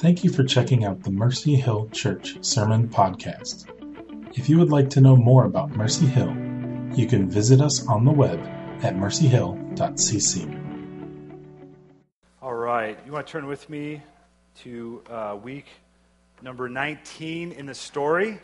[0.00, 3.66] Thank you for checking out the Mercy Hill Church Sermon Podcast.
[4.38, 6.30] If you would like to know more about Mercy Hill,
[6.94, 8.38] you can visit us on the web
[8.84, 10.54] at mercyhill.cc.
[12.40, 14.00] All right, you want to turn with me
[14.60, 15.66] to uh, week
[16.42, 18.38] number 19 in the story.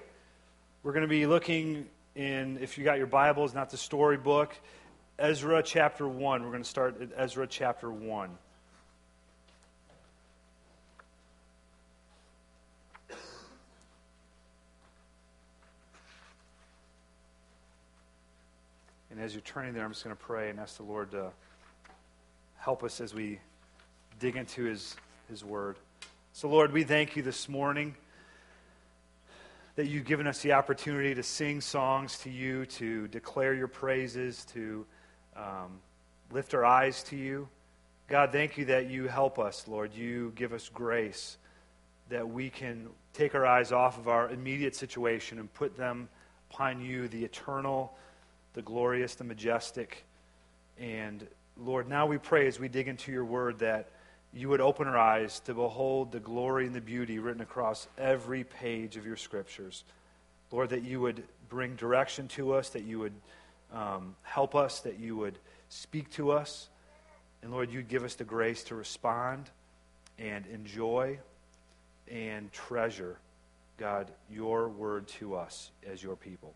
[0.83, 1.87] We're going to be looking
[2.17, 4.57] in, if you got your Bibles, not the storybook,
[5.21, 6.43] Ezra chapter 1.
[6.43, 8.39] We're going to start at Ezra chapter 1.
[19.25, 21.31] As you're turning there, I'm just going to pray and ask the Lord to
[22.59, 23.41] help us as we
[24.21, 24.97] dig into his,
[25.31, 25.77] his word.
[26.35, 27.95] So, Lord, we thank you this morning
[29.77, 34.45] that you've given us the opportunity to sing songs to you, to declare your praises,
[34.53, 34.85] to
[35.35, 35.81] um,
[36.31, 37.49] lift our eyes to you.
[38.09, 39.95] God, thank you that you help us, Lord.
[39.95, 41.39] You give us grace
[42.11, 46.11] that we can take our eyes off of our immediate situation and put them
[46.51, 47.97] upon you, the eternal
[48.55, 50.05] the glorious, the majestic.
[50.79, 53.91] And Lord, now we pray as we dig into your word that
[54.33, 58.43] you would open our eyes to behold the glory and the beauty written across every
[58.43, 59.85] page of your scriptures.
[60.51, 63.13] Lord, that you would bring direction to us, that you would
[63.73, 65.39] um, help us, that you would
[65.69, 66.69] speak to us.
[67.43, 69.51] And Lord, you'd give us the grace to respond
[70.19, 71.19] and enjoy
[72.11, 73.19] and treasure,
[73.79, 76.55] God, your word to us as your people.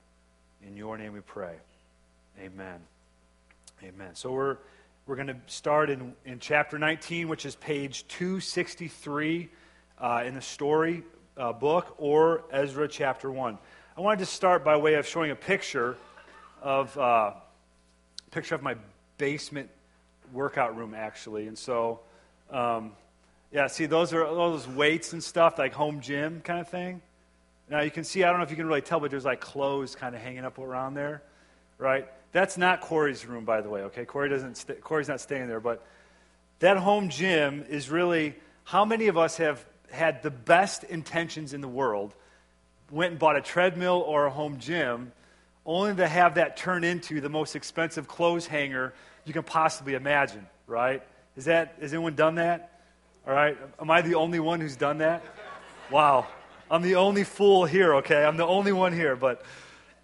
[0.67, 1.55] In your name we pray.
[2.41, 2.79] Amen.
[3.83, 4.15] Amen.
[4.15, 4.59] So we're,
[5.07, 9.49] we're going to start in, in chapter 19, which is page 263
[9.99, 11.03] uh, in the story
[11.37, 13.59] uh, book, or Ezra chapter 1.
[13.97, 15.97] I wanted to start by way of showing a picture
[16.63, 17.33] of uh,
[18.31, 18.77] picture of my
[19.17, 19.69] basement
[20.33, 21.49] workout room, actually.
[21.49, 21.99] And so,
[22.53, 22.93] um,
[23.51, 27.03] yeah, see, those are all those weights and stuff, like home gym kind of thing.
[27.69, 29.41] Now you can see, I don't know if you can really tell, but there's like
[29.41, 31.23] clothes kind of hanging up around there,
[31.79, 32.07] right?
[32.33, 34.05] That's not Corey's room, by the way, okay?
[34.05, 35.85] Corey doesn't st- Corey's not staying there, but
[36.59, 38.35] that home gym is really
[38.65, 42.15] how many of us have had the best intentions in the world,
[42.91, 45.13] went and bought a treadmill or a home gym,
[45.65, 48.93] only to have that turn into the most expensive clothes hanger
[49.25, 51.03] you can possibly imagine, right?
[51.37, 52.81] Is that, has anyone done that?
[53.27, 53.57] All right.
[53.79, 55.23] Am I the only one who's done that?
[55.91, 56.27] Wow.
[56.71, 58.25] I'm the only fool here, okay?
[58.25, 59.43] I'm the only one here, but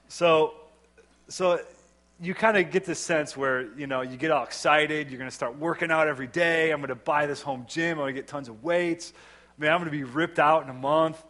[0.08, 0.54] so
[1.28, 1.60] so
[2.20, 5.30] you kind of get this sense where you know you get all excited you're going
[5.30, 8.14] to start working out every day i'm going to buy this home gym i'm going
[8.14, 9.12] to get tons of weights.
[9.56, 11.22] I mean, i'm going to be ripped out in a month.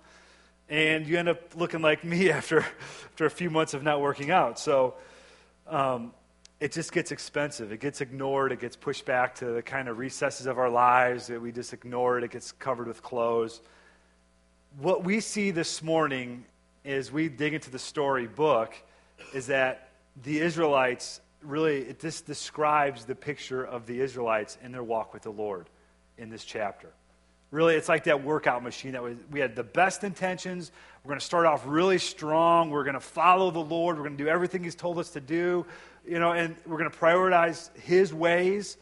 [0.69, 4.31] And you end up looking like me after after a few months of not working
[4.31, 4.59] out.
[4.59, 4.95] So
[5.67, 6.13] um,
[6.61, 7.73] it just gets expensive.
[7.73, 8.53] It gets ignored.
[8.53, 11.73] It gets pushed back to the kind of recesses of our lives that we just
[11.73, 13.61] ignore it it gets covered with clothes.
[14.79, 16.47] What we see this morning
[16.85, 18.75] as we dig into the story book
[19.33, 19.91] is that
[20.23, 25.23] the Israelites really, it, this describes the picture of the Israelites in their walk with
[25.23, 25.69] the Lord
[26.19, 26.89] in this chapter.
[27.51, 30.73] Really, it's like that workout machine that was, we had the best intentions.
[31.05, 32.71] We're going to start off really strong.
[32.71, 33.97] We're going to follow the Lord.
[33.97, 35.65] We're going to do everything He's told us to do,
[36.07, 38.77] you know, and we're going to prioritize His ways.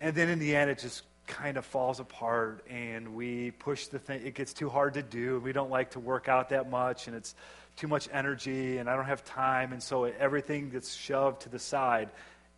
[0.00, 3.98] And then in the end, it just kind of falls apart and we push the
[3.98, 4.24] thing.
[4.24, 5.40] It gets too hard to do.
[5.40, 7.34] We don't like to work out that much, and it's
[7.76, 11.58] too much energy and I don't have time, and so everything gets shoved to the
[11.58, 12.08] side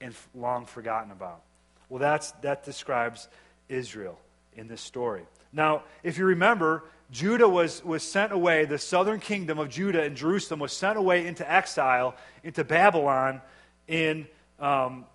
[0.00, 1.42] and long forgotten about.
[1.88, 3.28] Well, that's, that describes
[3.68, 4.18] Israel
[4.56, 5.22] in this story.
[5.52, 10.16] Now, if you remember, Judah was, was sent away, the southern kingdom of Judah and
[10.16, 12.14] Jerusalem was sent away into exile,
[12.44, 13.40] into Babylon,
[13.86, 14.26] in,
[14.60, 15.06] um,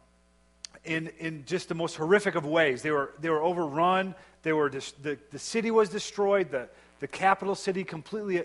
[0.83, 2.81] in, in just the most horrific of ways.
[2.81, 6.67] They were, they were overrun, they were dis- the, the city was destroyed, the,
[6.99, 8.43] the capital city completely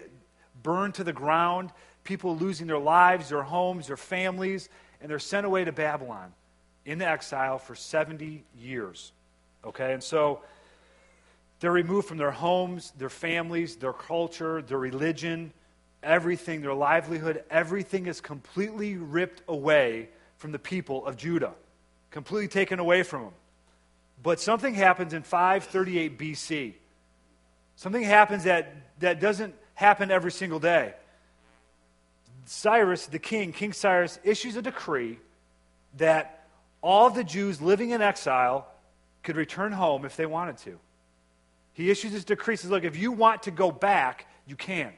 [0.63, 1.71] burned to the ground,
[2.05, 4.69] people losing their lives, their homes, their families,
[5.01, 6.33] and they're sent away to Babylon
[6.85, 9.13] in exile for 70 years.
[9.65, 10.41] Okay, and so
[11.61, 15.53] they're removed from their homes, their families, their culture, their religion,
[16.03, 21.53] everything, their livelihood, everything is completely ripped away from the people of Judah,
[22.11, 23.33] completely taken away from them.
[24.23, 26.75] But something happens in 538 BC.
[27.77, 30.93] Something happens that, that doesn't happen every single day.
[32.47, 35.21] Cyrus, the king, King Cyrus, issues a decree
[35.99, 36.49] that
[36.83, 38.67] all the Jews living in exile
[39.23, 40.81] could return home if they wanted to.
[41.75, 44.93] He issues this decree, says, Look, if you want to go back, you can.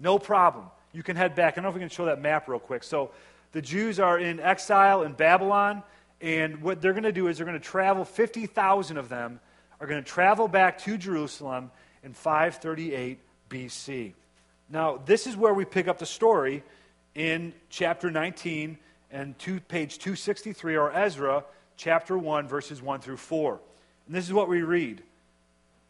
[0.00, 0.70] No problem.
[0.94, 1.52] You can head back.
[1.52, 2.82] I don't know if we can show that map real quick.
[2.82, 3.10] So
[3.52, 5.82] the Jews are in exile in Babylon,
[6.22, 9.38] and what they're going to do is they're going to travel, 50,000 of them
[9.80, 11.70] are going to travel back to Jerusalem
[12.02, 13.18] in 538
[13.54, 14.14] BC.
[14.68, 16.64] Now, this is where we pick up the story
[17.14, 18.76] in chapter 19
[19.12, 21.44] and two, page 263, or Ezra
[21.76, 23.60] chapter 1, verses 1 through 4.
[24.06, 25.04] And this is what we read.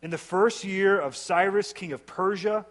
[0.03, 2.67] In the first year of Cyrus, king of Persia,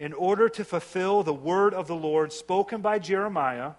[0.00, 3.72] in order to fulfill the word of the Lord spoken by Jeremiah,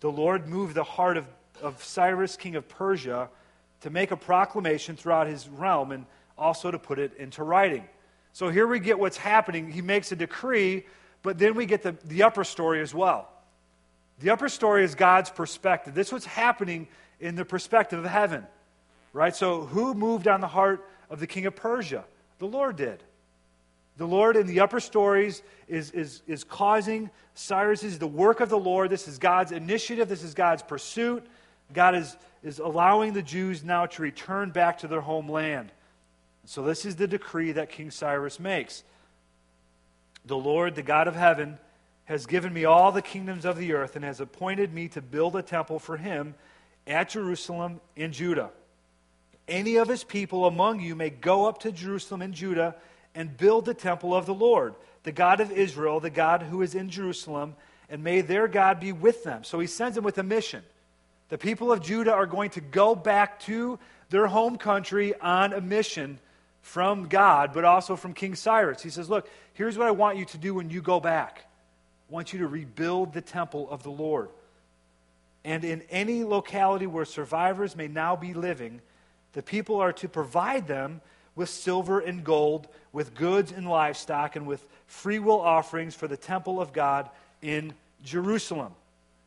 [0.00, 1.26] the Lord moved the heart of,
[1.62, 3.30] of Cyrus, king of Persia,
[3.80, 6.04] to make a proclamation throughout his realm and
[6.36, 7.84] also to put it into writing.
[8.34, 9.70] So here we get what's happening.
[9.70, 10.84] He makes a decree,
[11.22, 13.30] but then we get the, the upper story as well.
[14.18, 15.94] The upper story is God's perspective.
[15.94, 16.88] This is what's happening
[17.20, 18.44] in the perspective of heaven.
[19.12, 19.34] Right?
[19.34, 22.04] So who moved on the heart of the king of Persia?
[22.40, 23.04] The Lord did.
[23.98, 28.48] The Lord in the upper stories is, is, is causing Cyrus is the work of
[28.48, 28.90] the Lord.
[28.90, 30.08] This is God's initiative.
[30.08, 31.24] This is God's pursuit.
[31.72, 35.70] God is, is allowing the Jews now to return back to their homeland.
[36.46, 38.84] So, this is the decree that King Cyrus makes.
[40.26, 41.58] The Lord, the God of heaven,
[42.06, 45.36] has given me all the kingdoms of the earth and has appointed me to build
[45.36, 46.34] a temple for him
[46.86, 48.50] at Jerusalem in Judah.
[49.48, 52.74] Any of his people among you may go up to Jerusalem in Judah
[53.14, 56.74] and build the temple of the Lord, the God of Israel, the God who is
[56.74, 57.54] in Jerusalem,
[57.88, 59.44] and may their God be with them.
[59.44, 60.62] So he sends them with a mission.
[61.28, 63.78] The people of Judah are going to go back to
[64.10, 66.18] their home country on a mission
[66.64, 68.82] from God, but also from King Cyrus.
[68.82, 71.44] He says, Look, here's what I want you to do when you go back.
[72.08, 74.30] I want you to rebuild the temple of the Lord.
[75.44, 78.80] And in any locality where survivors may now be living,
[79.34, 81.02] the people are to provide them
[81.36, 86.16] with silver and gold, with goods and livestock, and with free will offerings for the
[86.16, 87.10] temple of God
[87.42, 88.72] in Jerusalem.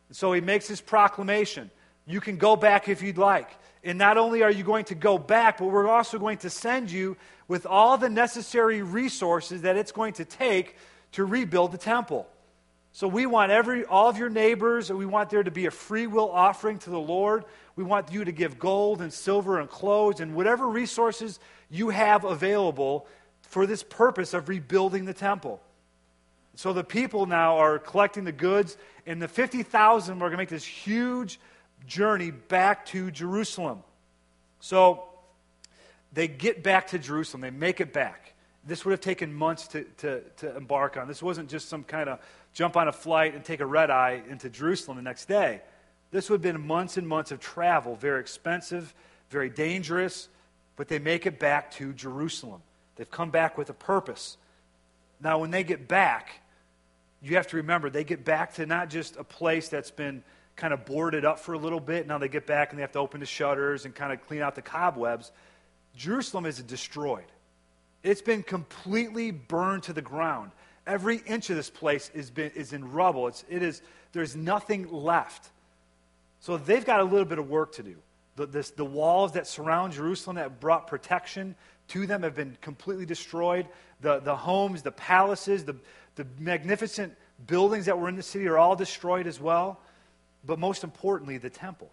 [0.08, 1.70] And so he makes this proclamation.
[2.08, 3.52] You can go back if you'd like.
[3.88, 6.92] And not only are you going to go back, but we're also going to send
[6.92, 7.16] you
[7.48, 10.76] with all the necessary resources that it's going to take
[11.14, 12.28] to rebuild the temple.
[12.92, 16.06] So we want every all of your neighbors, we want there to be a free
[16.06, 17.46] will offering to the Lord.
[17.78, 21.40] We want you to give gold and silver and clothes and whatever resources
[21.70, 23.08] you have available
[23.44, 25.62] for this purpose of rebuilding the temple.
[26.56, 30.50] So the people now are collecting the goods, and the 50,000 are going to make
[30.50, 31.40] this huge
[31.86, 33.84] journey back to Jerusalem.
[34.60, 35.04] So
[36.14, 38.34] they get back to Jerusalem, they make it back.
[38.66, 41.08] This would have taken months to, to, to embark on.
[41.08, 42.20] This wasn't just some kind of
[42.54, 45.62] jump on a flight and take a red eye into Jerusalem the next day.
[46.12, 48.94] This would have been months and months of travel, very expensive,
[49.30, 50.28] very dangerous,
[50.76, 52.62] but they make it back to Jerusalem.
[52.96, 54.38] They've come back with a purpose.
[55.22, 56.42] Now, when they get back,
[57.22, 60.24] you have to remember they get back to not just a place that's been
[60.58, 62.08] kind of boarded up for a little bit.
[62.08, 64.42] Now they get back and they have to open the shutters and kind of clean
[64.42, 65.32] out the cobwebs.
[65.96, 67.26] Jerusalem is destroyed.
[68.04, 70.52] It's been completely burned to the ground.
[70.86, 73.28] Every inch of this place is, been, is in rubble.
[73.28, 73.82] It's, it is,
[74.14, 75.50] there's nothing left.
[76.40, 77.96] So they've got a little bit of work to do.
[78.36, 81.56] The, this, the walls that surround Jerusalem that brought protection
[81.90, 83.68] to them have been completely destroyed.
[84.02, 85.76] The, the homes, the palaces, the,
[86.16, 87.14] the magnificent
[87.46, 89.80] buildings that were in the city are all destroyed as well.
[90.48, 91.92] But most importantly, the temple.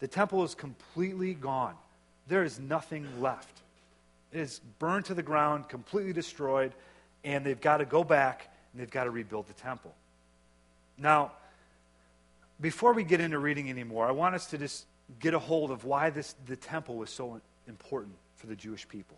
[0.00, 1.74] The temple is completely gone.
[2.26, 3.62] There is nothing left.
[4.32, 6.72] It is burned to the ground, completely destroyed,
[7.22, 9.94] and they've got to go back and they've got to rebuild the temple.
[10.98, 11.32] Now,
[12.60, 14.86] before we get into reading anymore, I want us to just
[15.20, 19.16] get a hold of why this, the temple was so important for the Jewish people.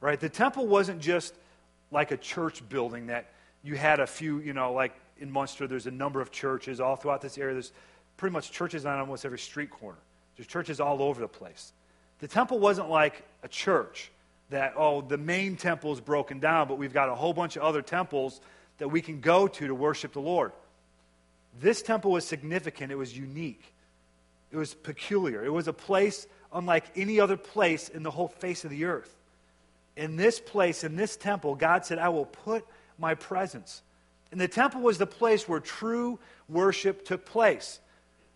[0.00, 0.18] Right?
[0.18, 1.34] The temple wasn't just
[1.92, 3.26] like a church building that
[3.62, 6.96] you had a few, you know, like in Munster, there's a number of churches all
[6.96, 7.54] throughout this area.
[7.54, 7.72] There's
[8.16, 9.98] pretty much churches on almost every street corner.
[10.36, 11.72] There's churches all over the place.
[12.20, 14.10] The temple wasn't like a church
[14.50, 17.62] that, oh, the main temple is broken down, but we've got a whole bunch of
[17.62, 18.40] other temples
[18.78, 20.52] that we can go to to worship the Lord.
[21.60, 23.62] This temple was significant, it was unique,
[24.50, 25.44] it was peculiar.
[25.44, 29.14] It was a place unlike any other place in the whole face of the earth.
[29.96, 32.64] In this place, in this temple, God said, I will put
[32.98, 33.82] my presence.
[34.34, 37.78] And the temple was the place where true worship took place.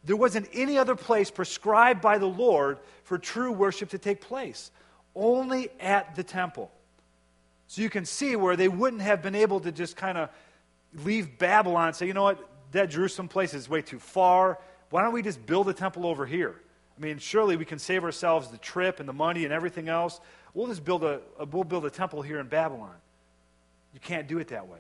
[0.05, 4.71] There wasn't any other place prescribed by the Lord for true worship to take place,
[5.17, 6.71] only at the temple.
[7.67, 10.31] So you can see where they wouldn't have been able to just kind of
[11.03, 14.61] leave Babylon and say, you know what, that Jerusalem place is way too far.
[14.91, 16.61] Why don't we just build a temple over here?
[16.97, 20.21] I mean, surely we can save ourselves the trip and the money and everything else.
[20.55, 22.95] We'll just build a, a we'll build a temple here in Babylon.
[23.93, 24.79] You can't do it that way.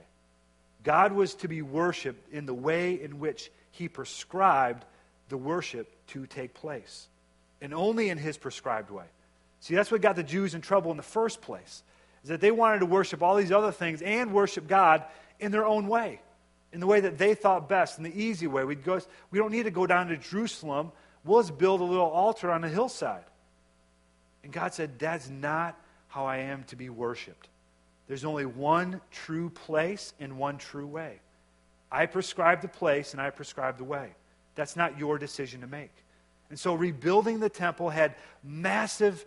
[0.82, 4.84] God was to be worshiped in the way in which he prescribed
[5.28, 7.08] the worship to take place,
[7.60, 9.04] and only in his prescribed way.
[9.60, 11.82] See, that's what got the Jews in trouble in the first place.
[12.22, 15.04] Is that they wanted to worship all these other things and worship God
[15.38, 16.20] in their own way,
[16.72, 18.64] in the way that they thought best, in the easy way.
[18.64, 20.92] We'd go, we don't need to go down to Jerusalem.
[21.24, 23.24] We'll just build a little altar on a hillside.
[24.42, 27.48] And God said, That's not how I am to be worshiped.
[28.08, 31.20] There's only one true place and one true way.
[31.92, 34.10] I prescribe the place and I prescribe the way.
[34.54, 35.92] That's not your decision to make.
[36.50, 39.24] And so rebuilding the temple had massive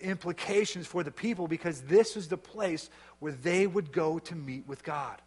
[0.00, 2.88] implications for the people because this was the place
[3.18, 5.20] where they would go to meet with God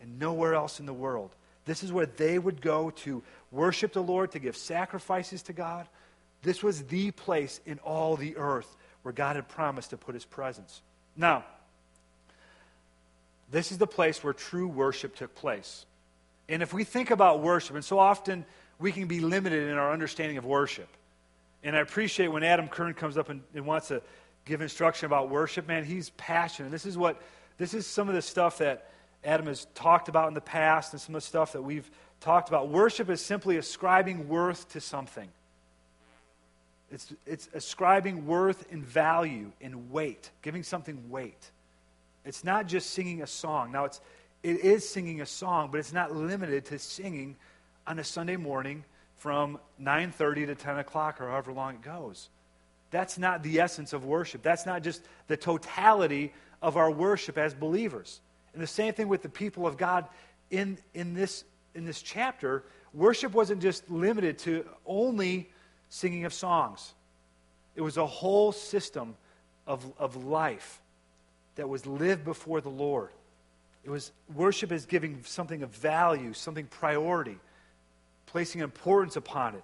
[0.00, 1.30] and nowhere else in the world.
[1.64, 5.88] This is where they would go to worship the Lord, to give sacrifices to God.
[6.42, 10.24] This was the place in all the earth where God had promised to put his
[10.24, 10.82] presence.
[11.16, 11.44] Now,
[13.50, 15.86] this is the place where true worship took place.
[16.48, 18.44] And if we think about worship, and so often
[18.78, 20.88] we can be limited in our understanding of worship.
[21.62, 24.02] And I appreciate when Adam Kern comes up and, and wants to
[24.44, 26.70] give instruction about worship, man, he's passionate.
[26.70, 27.20] This is what
[27.58, 28.90] this is some of the stuff that
[29.24, 32.48] Adam has talked about in the past and some of the stuff that we've talked
[32.48, 32.68] about.
[32.68, 35.28] Worship is simply ascribing worth to something.
[36.90, 41.50] It's, it's ascribing worth and value and weight, giving something weight.
[42.26, 43.72] It's not just singing a song.
[43.72, 44.00] Now, it's,
[44.42, 47.36] it is singing a song, but it's not limited to singing
[47.86, 48.84] on a Sunday morning
[49.16, 52.28] from 9.30 to 10 o'clock or however long it goes.
[52.90, 54.42] That's not the essence of worship.
[54.42, 58.20] That's not just the totality of our worship as believers.
[58.52, 60.06] And the same thing with the people of God
[60.50, 62.64] in, in, this, in this chapter.
[62.92, 65.50] Worship wasn't just limited to only
[65.88, 66.94] singing of songs,
[67.76, 69.14] it was a whole system
[69.66, 70.80] of, of life
[71.56, 73.10] that was lived before the Lord.
[73.84, 77.38] It was worship is giving something of value, something priority,
[78.26, 79.62] placing importance upon it.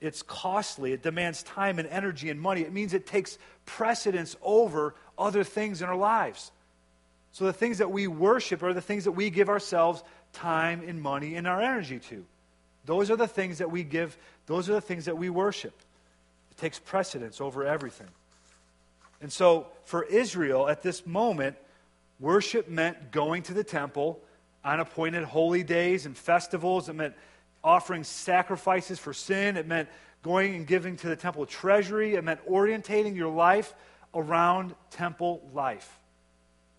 [0.00, 0.92] It's costly.
[0.92, 2.60] It demands time and energy and money.
[2.62, 6.52] It means it takes precedence over other things in our lives.
[7.32, 10.02] So the things that we worship are the things that we give ourselves
[10.32, 12.24] time and money and our energy to.
[12.84, 14.16] Those are the things that we give,
[14.46, 15.74] those are the things that we worship.
[16.52, 18.06] It takes precedence over everything.
[19.20, 21.56] And so for Israel at this moment,
[22.20, 24.20] worship meant going to the temple
[24.64, 26.88] on appointed holy days and festivals.
[26.88, 27.14] It meant
[27.62, 29.56] offering sacrifices for sin.
[29.56, 29.88] It meant
[30.22, 32.14] going and giving to the temple treasury.
[32.14, 33.74] It meant orientating your life
[34.14, 35.98] around temple life.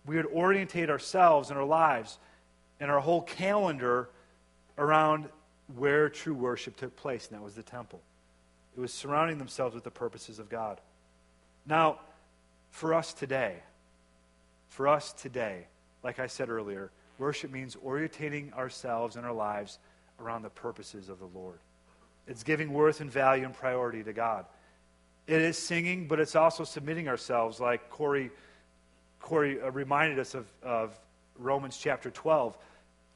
[0.06, 2.18] We would orientate ourselves and our lives
[2.80, 4.08] and our whole calendar
[4.76, 5.28] around
[5.76, 8.00] where true worship took place, and that was the temple.
[8.76, 10.80] It was surrounding themselves with the purposes of God.
[11.66, 12.00] Now,
[12.70, 13.56] for us today,
[14.68, 15.66] for us today,
[16.02, 19.78] like I said earlier, worship means orientating ourselves and our lives
[20.20, 21.58] around the purposes of the Lord.
[22.26, 24.44] It's giving worth and value and priority to God.
[25.26, 28.30] It is singing, but it's also submitting ourselves, like Corey,
[29.20, 30.98] Corey uh, reminded us of, of
[31.38, 32.56] Romans chapter 12.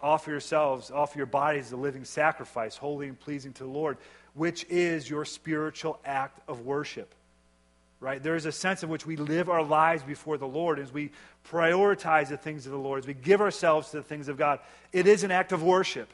[0.00, 3.98] Offer yourselves, offer your bodies a living sacrifice, holy and pleasing to the Lord,
[4.34, 7.14] which is your spiritual act of worship
[8.02, 8.20] right?
[8.20, 11.12] There is a sense in which we live our lives before the Lord as we
[11.48, 14.58] prioritize the things of the Lord, as we give ourselves to the things of God.
[14.92, 16.12] It is an act of worship.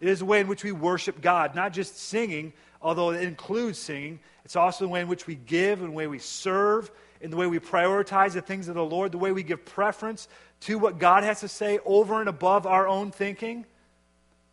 [0.00, 3.78] It is a way in which we worship God, not just singing, although it includes
[3.78, 4.18] singing.
[4.44, 7.36] It's also the way in which we give and the way we serve, in the
[7.36, 10.26] way we prioritize the things of the Lord, the way we give preference
[10.62, 13.66] to what God has to say over and above our own thinking.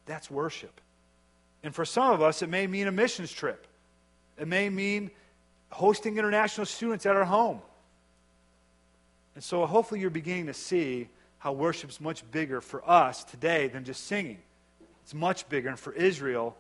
[0.06, 0.80] That's worship.
[1.64, 3.66] And for some of us, it may mean a missions trip.
[4.38, 5.10] It may mean
[5.70, 7.62] hosting international students at our home.
[9.36, 11.10] And so hopefully you're beginning to see
[11.40, 14.40] how worship's much bigger for us today than just singing.
[15.04, 15.70] It's much bigger.
[15.70, 16.58] And for Israel,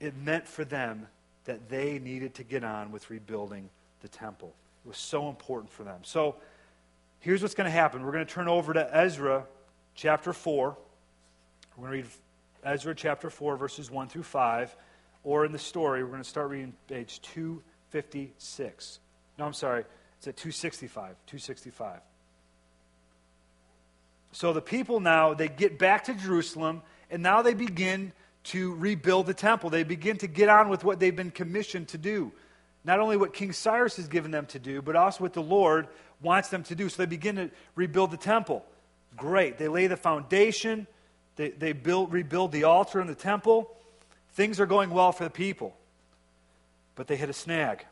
[0.00, 1.06] it meant for them
[1.44, 3.68] that they needed to get on with rebuilding
[4.02, 4.54] the temple.
[4.84, 6.00] It was so important for them.
[6.02, 6.36] So
[7.20, 8.04] here's what's going to happen.
[8.04, 9.44] We're going to turn over to Ezra
[9.94, 10.76] chapter 4.
[11.76, 12.14] We're going to read
[12.64, 14.74] Ezra chapter 4, verses 1 through 5
[15.24, 19.00] or in the story, we're going to start reading page 256.
[19.38, 19.84] No, I'm sorry,
[20.18, 21.16] it's at 265.
[21.26, 22.00] 265.
[24.32, 28.12] So the people now, they get back to Jerusalem, and now they begin
[28.44, 29.70] to rebuild the temple.
[29.70, 32.32] They begin to get on with what they've been commissioned to do.
[32.84, 35.88] Not only what King Cyrus has given them to do, but also what the Lord
[36.20, 36.88] wants them to do.
[36.88, 38.64] So they begin to rebuild the temple.
[39.16, 39.56] Great.
[39.56, 40.86] They lay the foundation,
[41.36, 43.70] they, they build, rebuild the altar in the temple.
[44.34, 45.76] Things are going well for the people,
[46.96, 47.86] but they hit a snag.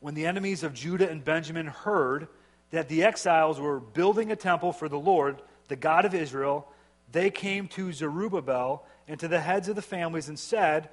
[0.00, 2.28] When the enemies of Judah and Benjamin heard
[2.70, 6.68] that the exiles were building a temple for the Lord, the God of Israel,
[7.10, 10.88] they came to Zerubbabel and to the heads of the families and said,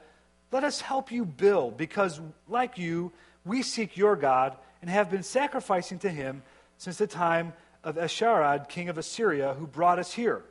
[0.51, 3.11] Let us help you build, because like you,
[3.45, 6.41] we seek your God and have been sacrificing to him
[6.77, 10.43] since the time of Esarhad, king of Assyria, who brought us here.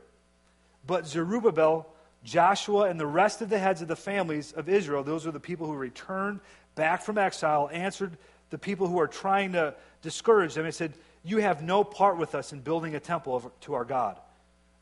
[0.85, 1.87] But Zerubbabel,
[2.27, 5.39] Joshua, and the rest of the heads of the families of Israel, those are the
[5.39, 6.41] people who returned
[6.75, 8.17] back from exile, answered
[8.49, 10.93] the people who are trying to discourage them and said,
[11.23, 14.19] You have no part with us in building a temple to our God.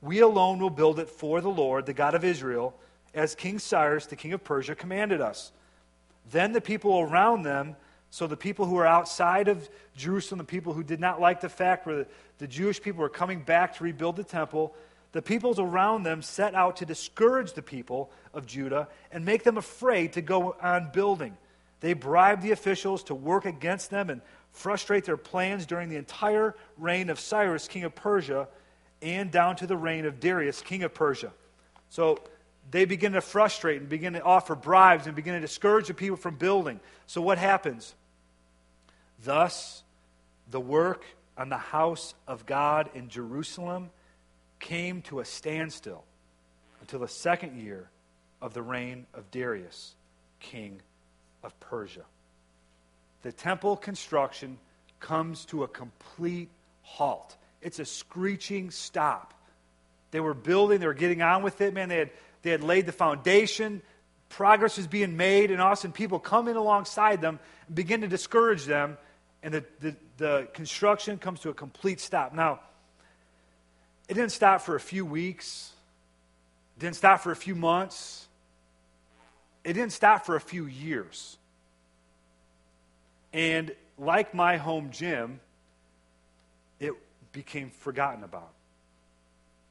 [0.02, 2.74] We alone will build it for the Lord, the God of Israel,
[3.14, 5.52] as King Cyrus, the king of Persia, commanded us.
[6.32, 7.76] Then the people around them,
[8.10, 11.50] so the people who were outside of Jerusalem, the people who did not like the
[11.50, 12.08] fact where
[12.40, 14.76] the Jewish people were coming back to rebuild the temple,
[15.16, 19.58] the peoples around them set out to discourage the people of Judah and make them
[19.58, 21.38] afraid to go on building.
[21.80, 24.20] They bribed the officials to work against them and
[24.52, 28.50] frustrate their plans during the entire reign of Cyrus, king of Persia
[29.02, 31.32] and down to the reign of Darius, king of Persia.
[31.88, 32.20] So
[32.70, 36.18] they begin to frustrate and begin to offer bribes and begin to discourage the people
[36.18, 36.82] from building.
[37.08, 37.96] So what happens?
[39.24, 39.82] Thus,
[40.52, 41.06] the work
[41.38, 43.92] on the house of God in Jerusalem
[44.60, 46.04] came to a standstill
[46.82, 47.90] until the second year
[48.42, 49.94] of the reign of Darius,
[50.40, 50.82] king
[51.44, 52.06] of Persia.
[53.24, 54.58] The temple construction
[55.00, 56.50] comes to a complete
[56.82, 57.36] halt.
[57.62, 59.34] It's a screeching stop.
[60.12, 61.90] They were building, they were getting on with it, man.
[61.90, 62.12] They had,
[62.44, 63.82] they had laid the foundation.
[64.30, 67.76] Progress was being made, and all of a sudden people come in alongside them and
[67.76, 68.98] begin to discourage them,
[69.44, 72.34] and the, the, the construction comes to a complete stop.
[72.34, 72.60] Now,
[74.08, 75.72] it didn't stop for a few weeks,
[76.78, 78.28] it didn't stop for a few months,
[79.64, 81.38] it didn't stop for a few years.
[83.34, 85.40] And like my home gym,
[86.80, 86.94] it
[87.32, 88.52] became forgotten about.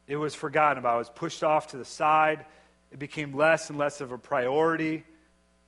[0.06, 0.96] It was forgotten about.
[0.96, 2.44] It was pushed off to the side.
[2.92, 5.04] It became less and less of a priority.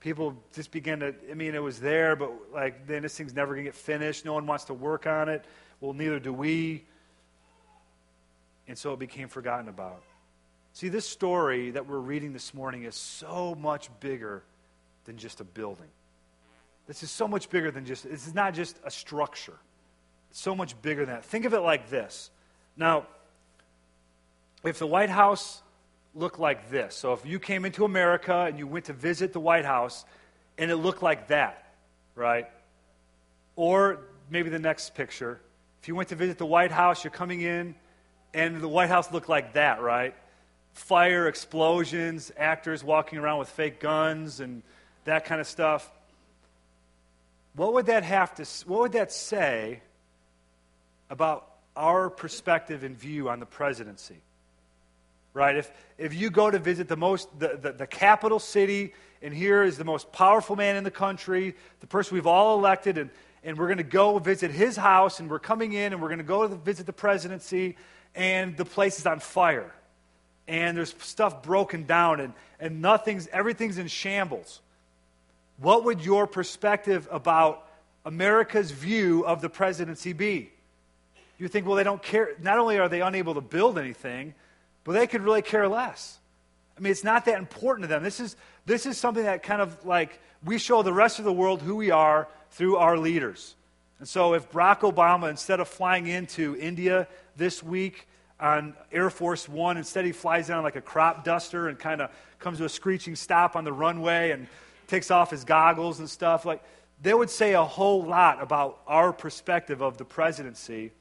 [0.00, 3.54] People just began to, I mean, it was there, but like, then this thing's never
[3.54, 4.24] going to get finished.
[4.24, 5.44] No one wants to work on it.
[5.80, 6.84] Well, neither do we.
[8.68, 10.02] And so it became forgotten about.
[10.72, 14.42] See, this story that we're reading this morning is so much bigger
[15.04, 15.88] than just a building.
[16.86, 19.58] This is so much bigger than just, this is not just a structure
[20.30, 21.24] It's so much bigger than that.
[21.24, 22.30] Think of it like this.
[22.76, 23.06] Now,
[24.64, 25.62] if the White House
[26.14, 29.40] looked like this, so if you came into America and you went to visit the
[29.40, 30.04] White House
[30.58, 31.72] and it looked like that,
[32.14, 32.48] right?
[33.54, 35.40] Or maybe the next picture,
[35.80, 37.74] if you went to visit the White House, you're coming in
[38.36, 40.14] and the White House looked like that, right?
[40.74, 44.62] Fire, explosions, actors walking around with fake guns and
[45.04, 45.90] that kind of stuff.
[47.54, 49.80] What would that have to what would that say
[51.10, 54.16] about our perspective and view on the presidency.
[55.34, 55.56] Right?
[55.56, 59.62] If, if you go to visit the most the, the, the, capital city, and here
[59.62, 63.10] is the most powerful man in the country, the person we've all elected, and,
[63.44, 66.18] and we're going to go visit his house, and we're coming in, and we're going
[66.18, 67.76] to go to the, visit the presidency,
[68.16, 69.72] and the place is on fire.
[70.48, 74.60] And there's stuff broken down, and, and nothing's, everything's in shambles.
[75.58, 77.68] What would your perspective about
[78.04, 80.50] America's view of the presidency be?
[81.38, 82.30] you think, well, they don't care.
[82.40, 84.34] Not only are they unable to build anything,
[84.84, 86.18] but they could really care less.
[86.76, 88.02] I mean, it's not that important to them.
[88.02, 91.32] This is, this is something that kind of like we show the rest of the
[91.32, 93.54] world who we are through our leaders.
[93.98, 99.48] And so, if Barack Obama, instead of flying into India this week on Air Force
[99.48, 102.68] One, instead he flies down like a crop duster and kind of comes to a
[102.68, 104.46] screeching stop on the runway and
[104.86, 106.62] takes off his goggles and stuff, like,
[107.02, 110.92] they would say a whole lot about our perspective of the presidency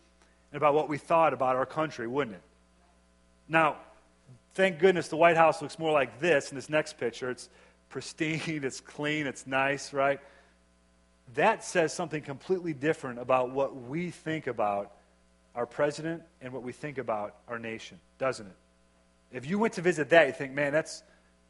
[0.52, 2.42] and about what we thought about our country, wouldn't it?
[3.48, 3.78] Now,
[4.56, 7.30] thank goodness the White House looks more like this in this next picture.
[7.30, 7.50] It's
[7.90, 10.20] pristine, it's clean, it's nice, right?
[11.36, 14.92] That says something completely different about what we think about
[15.56, 18.56] our president and what we think about our nation, doesn't it?
[19.32, 21.04] If you went to visit that, you think, man, that's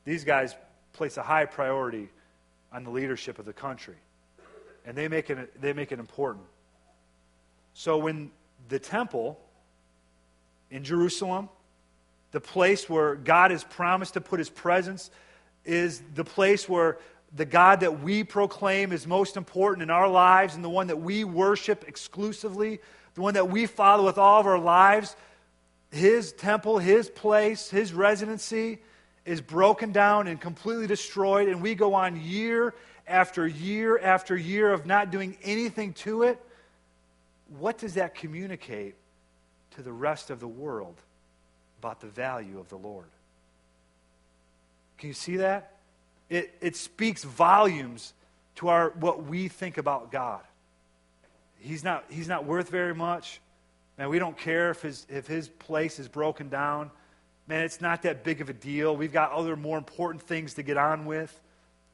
[0.05, 0.55] these guys
[0.93, 2.09] place a high priority
[2.71, 3.95] on the leadership of the country.
[4.85, 6.45] And they make it, they make it important.
[7.73, 8.31] So when
[8.69, 9.39] the temple
[10.71, 11.49] in Jerusalem,
[12.31, 15.09] the place where God has promised to put his presence,
[15.63, 16.99] is the place where
[17.35, 20.97] the God that we proclaim is most important in our lives and the one that
[21.01, 22.79] we worship exclusively,
[23.15, 25.15] the one that we follow with all of our lives,
[25.91, 28.79] his temple, his place, his residency
[29.25, 32.75] is broken down and completely destroyed, and we go on year
[33.07, 36.39] after year after year of not doing anything to it
[37.59, 38.95] what does that communicate
[39.71, 40.95] to the rest of the world
[41.79, 43.07] about the value of the Lord?
[44.97, 45.73] Can you see that?
[46.29, 48.13] It, it speaks volumes
[48.55, 50.41] to our, what we think about God.
[51.65, 53.41] He's not, he's not worth very much.
[53.97, 56.91] Man, we don't care if his, if his place is broken down.
[57.47, 58.95] Man, it's not that big of a deal.
[58.95, 61.39] We've got other more important things to get on with.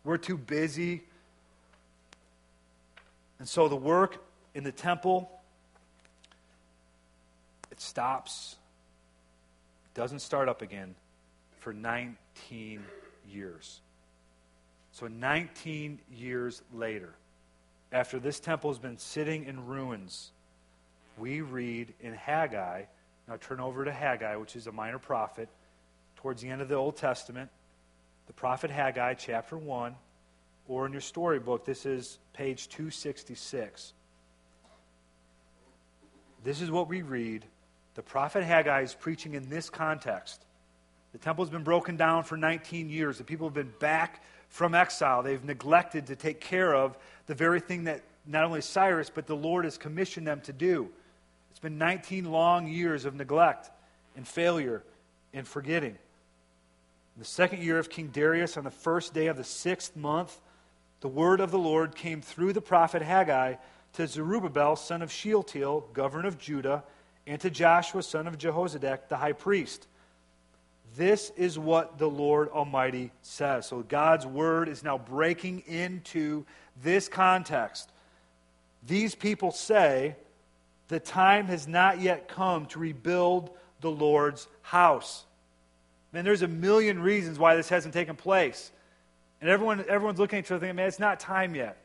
[0.03, 1.03] We're too busy.
[3.39, 5.29] And so the work in the temple,
[7.71, 8.55] it stops,
[9.93, 10.95] doesn't start up again
[11.59, 12.83] for 19
[13.29, 13.81] years.
[14.91, 17.13] So 19 years later,
[17.91, 20.31] after this temple has been sitting in ruins,
[21.17, 22.83] we read in Haggai,
[23.27, 25.49] now turn over to Haggai, which is a minor prophet,
[26.15, 27.49] towards the end of the Old Testament,
[28.27, 29.95] the prophet Haggai, chapter 1,
[30.67, 33.93] or in your storybook, this is page 266.
[36.43, 37.45] This is what we read.
[37.95, 40.45] The prophet Haggai is preaching in this context.
[41.11, 43.17] The temple's been broken down for 19 years.
[43.17, 45.23] The people have been back from exile.
[45.23, 49.35] They've neglected to take care of the very thing that not only Cyrus, but the
[49.35, 50.89] Lord has commissioned them to do.
[51.49, 53.71] It's been 19 long years of neglect
[54.15, 54.83] and failure
[55.33, 55.91] and forgetting.
[57.15, 60.39] In the second year of King Darius, on the first day of the sixth month,
[60.99, 63.55] the word of the Lord came through the prophet Haggai
[63.93, 66.83] to Zerubbabel, son of Shealtiel, governor of Judah,
[67.25, 69.87] and to Joshua, son of Jehozadak, the high priest.
[70.97, 73.65] This is what the Lord Almighty says.
[73.65, 76.45] So God's word is now breaking into
[76.83, 77.89] this context.
[78.85, 80.15] These people say,
[80.89, 85.23] the time has not yet come to rebuild the Lord's house.
[86.11, 88.71] Man, there's a million reasons why this hasn't taken place.
[89.39, 91.77] And everyone, everyone's looking at each other thinking, man, it's not time yet.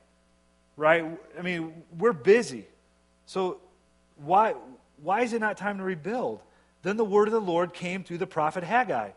[0.76, 1.04] Right?
[1.38, 2.66] I mean, we're busy.
[3.26, 3.58] So
[4.16, 4.54] why,
[5.00, 6.42] why is it not time to rebuild?
[6.86, 9.10] Then the word of the Lord came through the prophet Haggai.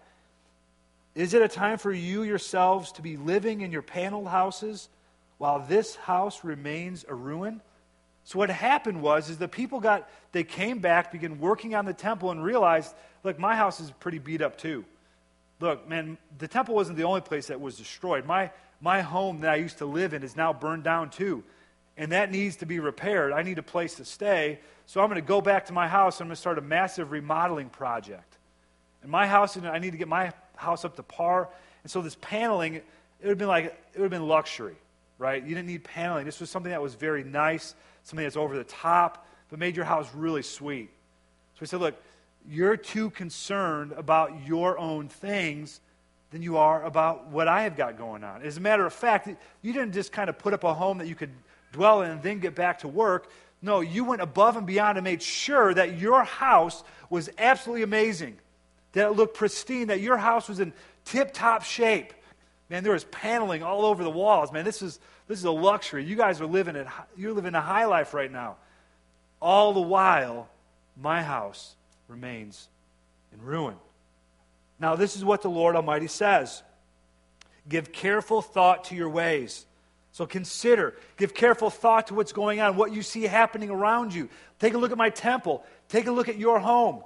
[1.13, 4.89] Is it a time for you yourselves to be living in your paneled houses
[5.37, 7.61] while this house remains a ruin?
[8.23, 11.93] So what happened was is the people got they came back, began working on the
[11.93, 14.83] temple, and realized, look, my house is pretty beat up too.
[15.59, 18.25] Look, man, the temple wasn't the only place that was destroyed.
[18.25, 18.49] My
[18.81, 21.43] my home that I used to live in is now burned down too.
[21.99, 23.33] And that needs to be repaired.
[23.33, 24.59] I need a place to stay.
[24.85, 26.17] So I'm going to go back to my house.
[26.17, 28.37] And I'm going to start a massive remodeling project.
[29.03, 31.49] And my house, I need to get my house up to par.
[31.83, 32.85] And so this paneling, it
[33.21, 34.77] would have been like, it would have been luxury,
[35.17, 35.43] right?
[35.43, 36.25] You didn't need paneling.
[36.25, 39.85] This was something that was very nice, something that's over the top, but made your
[39.85, 40.89] house really sweet.
[41.55, 42.01] So we said, look,
[42.49, 45.81] you're too concerned about your own things
[46.31, 48.41] than you are about what I have got going on.
[48.41, 49.27] As a matter of fact,
[49.61, 51.31] you didn't just kind of put up a home that you could
[51.71, 53.29] dwell in and then get back to work.
[53.61, 58.37] No, you went above and beyond and made sure that your house was absolutely amazing,
[58.93, 60.73] that it looked pristine, that your house was in
[61.05, 62.13] tip top shape.
[62.69, 64.51] Man, there was paneling all over the walls.
[64.51, 66.05] Man, this is, this is a luxury.
[66.05, 66.87] You guys are living it.
[67.17, 68.57] You're living a high life right now.
[69.41, 70.49] All the while,
[71.01, 71.75] my house
[72.07, 72.67] remains
[73.33, 73.75] in ruin.
[74.79, 76.63] Now, this is what the Lord Almighty says
[77.67, 79.65] Give careful thought to your ways.
[80.19, 84.27] So consider, give careful thought to what's going on, what you see happening around you.
[84.59, 85.63] Take a look at my temple.
[85.87, 87.05] Take a look at your home.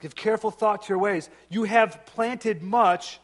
[0.00, 1.30] Give careful thought to your ways.
[1.48, 3.20] You have planted much,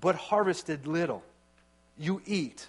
[0.00, 1.22] but harvested little.
[1.98, 2.66] You eat,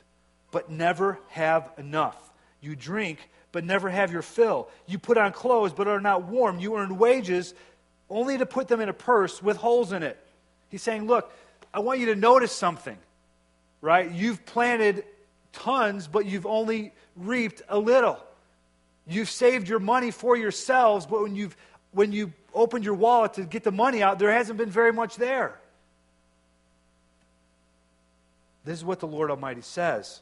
[0.51, 2.17] but never have enough.
[2.59, 4.67] You drink, but never have your fill.
[4.85, 6.59] You put on clothes, but are not warm.
[6.59, 7.53] You earn wages,
[8.09, 10.19] only to put them in a purse with holes in it.
[10.67, 11.31] He's saying, Look,
[11.73, 12.97] I want you to notice something
[13.85, 14.11] right?
[14.11, 15.05] You've planted
[15.53, 18.17] tons, but you've only reaped a little.
[19.07, 21.55] You've saved your money for yourselves, but when you've
[21.91, 25.15] when you opened your wallet to get the money out, there hasn't been very much
[25.15, 25.57] there.
[28.65, 30.21] This is what the Lord Almighty says.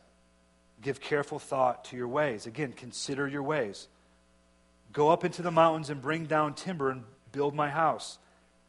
[0.81, 2.45] Give careful thought to your ways.
[2.45, 3.87] Again, consider your ways.
[4.91, 8.19] Go up into the mountains and bring down timber and build my house,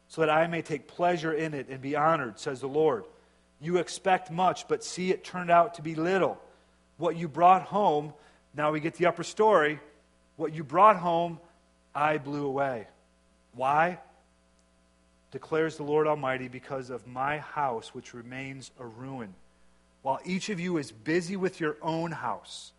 [0.07, 3.03] so that I may take pleasure in it and be honored, says the Lord.
[3.61, 6.39] You expect much, but see it turned out to be little.
[6.97, 8.13] What you brought home,
[8.55, 9.79] now we get the upper story.
[10.35, 11.39] What you brought home,
[11.93, 12.87] I blew away.
[13.53, 13.99] Why?
[15.31, 19.33] Declares the Lord Almighty, because of my house, which remains a ruin,
[20.01, 22.71] while each of you is busy with your own house.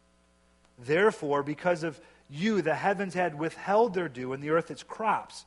[0.79, 5.45] Therefore, because of you, the heavens had withheld their dew, and the earth its crops.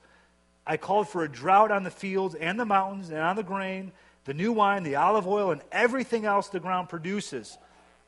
[0.66, 3.92] I called for a drought on the fields and the mountains and on the grain
[4.26, 7.58] the new wine, the olive oil, and everything else the ground produces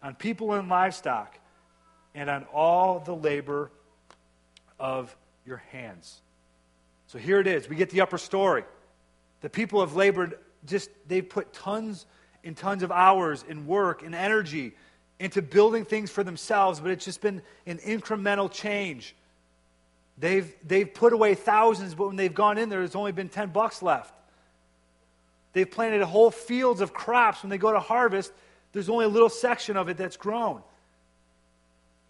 [0.03, 1.37] on people and livestock,
[2.15, 3.71] and on all the labor
[4.79, 6.21] of your hands.
[7.07, 7.69] So here it is.
[7.69, 8.63] We get the upper story.
[9.41, 12.05] The people have labored just, they've put tons
[12.43, 14.73] and tons of hours in work and energy
[15.19, 19.15] into building things for themselves, but it's just been an incremental change.
[20.17, 23.49] They've, they've put away thousands, but when they've gone in there, there's only been 10
[23.49, 24.13] bucks left.
[25.53, 27.43] They've planted whole fields of crops.
[27.43, 28.31] When they go to harvest,
[28.71, 30.61] there's only a little section of it that's grown.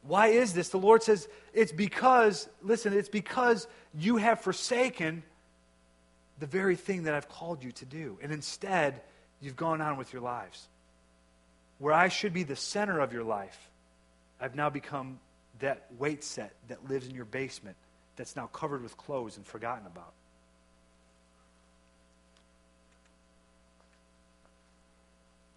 [0.04, 0.70] Why is this?
[0.70, 5.24] The Lord says it's because, listen, it's because you have forsaken
[6.40, 8.18] the very thing that I've called you to do.
[8.22, 9.02] And instead,
[9.42, 10.68] you've gone on with your lives.
[11.78, 13.58] Where I should be the center of your life,
[14.40, 15.20] I've now become
[15.60, 17.76] that weight set that lives in your basement
[18.16, 20.14] that's now covered with clothes and forgotten about.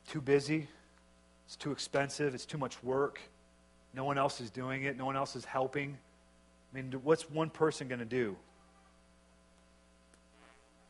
[0.09, 0.69] Too busy.
[1.47, 2.35] It's too expensive.
[2.35, 3.21] It's too much work.
[3.95, 4.97] No one else is doing it.
[4.97, 5.97] No one else is helping.
[6.73, 8.37] I mean, what's one person going to do?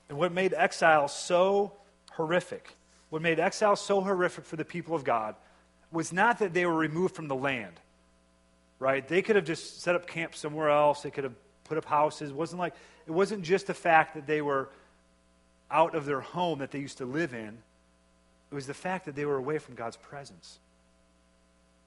[0.09, 1.73] And what made exile so
[2.13, 2.77] horrific,
[3.11, 5.35] what made exile so horrific for the people of God,
[5.91, 7.81] was not that they were removed from the land,
[8.79, 9.07] right?
[9.07, 11.03] They could have just set up camp somewhere else.
[11.03, 12.31] They could have put up houses.
[12.31, 12.75] It wasn't like
[13.07, 14.69] it wasn't just the fact that they were
[15.71, 17.59] out of their home that they used to live in.
[18.55, 20.61] It was the fact that they were away from God's presence.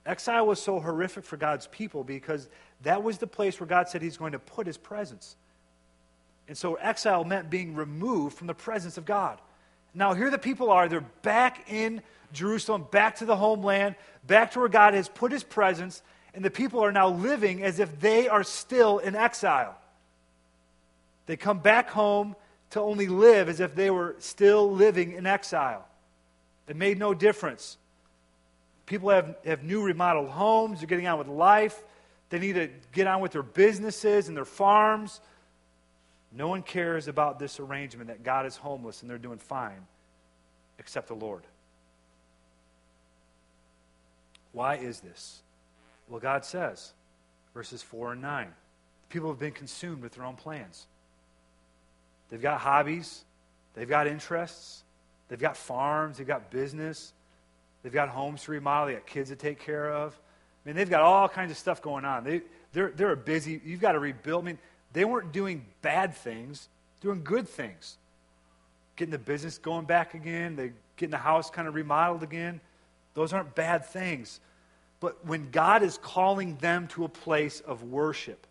[0.04, 2.46] Exile was so horrific for God's people because
[2.82, 5.34] that was the place where God said He's going to put His presence.
[6.46, 9.40] And so exile meant being removed from the presence of God.
[9.94, 10.90] Now, here the people are.
[10.90, 12.02] They're back in
[12.34, 13.94] Jerusalem, back to the homeland,
[14.26, 16.02] back to where God has put His presence,
[16.34, 19.74] and the people are now living as if they are still in exile.
[21.24, 22.36] They come back home
[22.72, 25.87] to only live as if they were still living in exile.
[26.68, 27.78] It made no difference.
[28.86, 31.82] People have, have new remodeled homes, they're getting on with life,
[32.30, 35.20] they need to get on with their businesses and their farms.
[36.30, 39.86] No one cares about this arrangement that God is homeless and they're doing fine
[40.78, 41.42] except the Lord.
[44.52, 45.42] Why is this?
[46.08, 46.92] Well, God says,
[47.54, 48.48] verses 4 and 9,
[49.08, 50.86] people have been consumed with their own plans.
[52.28, 53.24] They've got hobbies,
[53.74, 54.82] they've got interests,
[55.28, 57.12] they've got farms, they've got business,
[57.82, 60.18] they've got homes to remodel, they've got kids to take care of.
[60.64, 62.24] I mean, they've got all kinds of stuff going on.
[62.24, 63.60] They, they're, they're busy.
[63.64, 64.44] You've got to rebuild.
[64.44, 64.58] I mean,
[64.92, 66.68] they weren't doing bad things,
[67.00, 67.96] doing good things.
[68.96, 72.60] Getting the business going back again, they getting the house kind of remodeled again.
[73.14, 74.40] Those aren't bad things.
[75.00, 78.46] But when God is calling them to a place of worship,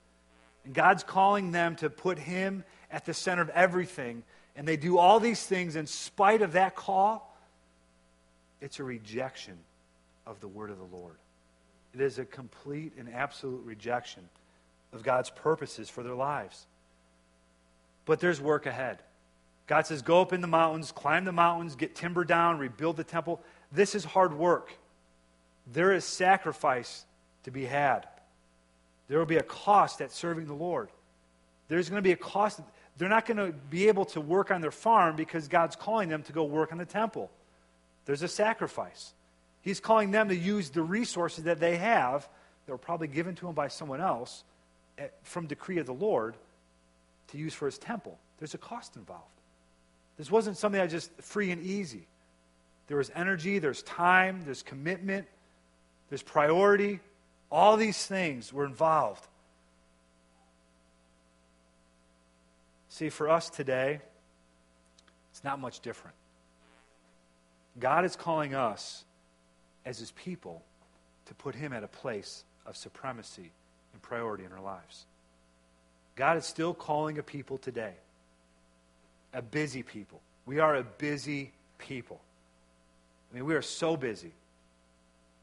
[0.64, 4.24] and God's calling them to put Him at the center of everything,
[4.58, 7.38] and they do all these things in spite of that call,
[8.60, 9.58] it's a rejection
[10.26, 11.16] of the word of the Lord.
[11.94, 14.28] It is a complete and absolute rejection
[14.92, 16.66] of God's purposes for their lives.
[18.06, 19.00] But there's work ahead.
[19.68, 23.04] God says, Go up in the mountains, climb the mountains, get timber down, rebuild the
[23.04, 23.42] temple.
[23.72, 24.74] This is hard work.
[25.72, 27.06] There is sacrifice
[27.44, 28.08] to be had.
[29.08, 30.90] There will be a cost at serving the Lord.
[31.68, 32.62] There's going to be a cost.
[32.98, 36.24] They're not going to be able to work on their farm because God's calling them
[36.24, 37.30] to go work on the temple.
[38.06, 39.14] There's a sacrifice.
[39.62, 42.28] He's calling them to use the resources that they have
[42.66, 44.44] that were probably given to them by someone else
[44.98, 46.36] eh, from decree of the Lord
[47.30, 48.18] to use for his temple.
[48.40, 49.24] There's a cost involved.
[50.18, 52.08] This wasn't something that just free and easy.
[52.88, 55.28] There was energy, there's time, there's commitment,
[56.10, 57.00] there's priority.
[57.52, 59.28] All these things were involved.
[62.98, 64.00] See, for us today,
[65.30, 66.16] it's not much different.
[67.80, 69.06] God is calling us
[69.86, 70.64] as his people
[71.28, 73.52] to put him at a place of supremacy
[73.94, 75.06] and priority in our lives.
[76.16, 77.94] God is still calling a people today,
[79.32, 80.20] a busy people.
[80.48, 82.20] We are a busy people.
[83.32, 84.34] I mean, we are so busy.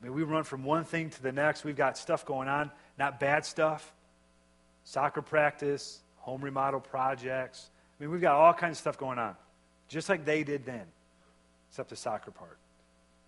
[0.01, 1.63] I mean, we run from one thing to the next.
[1.63, 3.93] We've got stuff going on, not bad stuff.
[4.83, 7.69] Soccer practice, home remodel projects.
[7.99, 9.37] I mean, we've got all kinds of stuff going on,
[9.89, 10.87] just like they did then,
[11.69, 12.57] except the soccer part,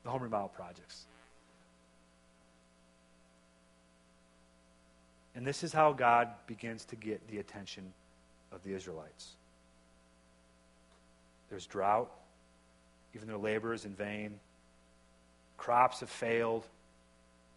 [0.03, 1.05] the home remodel projects.
[5.35, 7.93] And this is how God begins to get the attention
[8.51, 9.35] of the Israelites.
[11.51, 12.11] There's drought,
[13.15, 14.41] even their labor is in vain.
[15.59, 16.65] Crops have failed.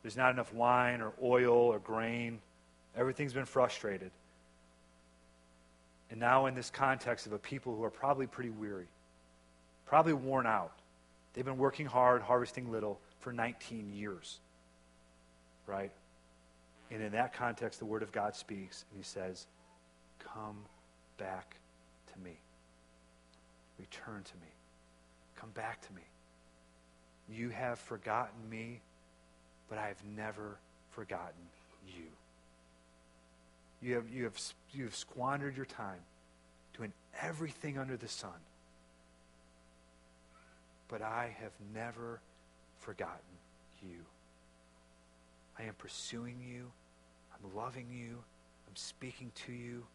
[0.01, 2.39] There's not enough wine or oil or grain.
[2.97, 4.11] Everything's been frustrated.
[6.11, 8.87] And now, in this context of a people who are probably pretty weary,
[9.85, 10.71] probably worn out,
[11.33, 14.39] they've been working hard, harvesting little for 19 years.
[15.67, 15.91] Right?
[16.89, 19.45] And in that context, the Word of God speaks, and He says,
[20.33, 20.57] Come
[21.17, 21.57] back
[22.13, 22.39] to me.
[23.77, 24.51] Return to me.
[25.35, 26.01] Come back to me.
[27.29, 28.81] You have forgotten me.
[29.69, 30.57] but I have never
[30.89, 31.45] forgotten
[31.87, 32.07] you.
[33.81, 34.39] You have, you have,
[34.73, 36.01] you have squandered your time
[36.75, 38.31] doing everything under the sun.
[40.87, 42.19] But I have never
[42.79, 43.19] forgotten
[43.81, 43.99] you.
[45.57, 46.71] I am pursuing you.
[47.33, 48.17] I'm loving you.
[48.67, 49.85] I'm speaking to you.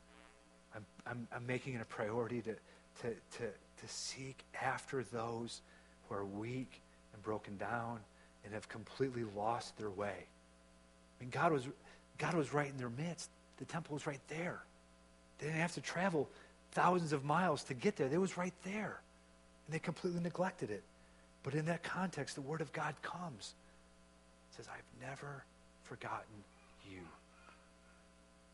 [0.75, 2.55] I'm, I'm, I'm making it a priority to,
[3.03, 5.61] to, to, to seek after those
[6.09, 6.81] who are weak
[7.13, 8.01] and broken down
[8.45, 10.15] and have completely lost their way.
[10.17, 11.67] I mean, God was,
[12.19, 13.31] God was right in their midst.
[13.59, 14.61] The temple was right there.
[15.39, 16.29] They didn't have to travel
[16.73, 18.09] thousands of miles to get there.
[18.11, 19.01] It was right there.
[19.67, 20.83] And they completely neglected it.
[21.43, 23.55] But in that context, the Word of God comes.
[24.51, 25.45] It says, I've never
[25.85, 26.45] forgotten
[26.91, 27.01] you.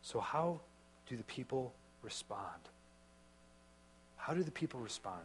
[0.02, 0.60] So, how
[1.08, 2.60] do the people respond?
[4.16, 5.22] How do the people respond?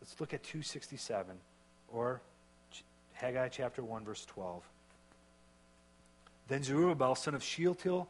[0.00, 1.34] Let's look at 267
[1.92, 2.20] or
[3.14, 4.62] Haggai chapter 1, verse 12.
[6.48, 8.08] Then Zerubbabel, son of Shealtiel,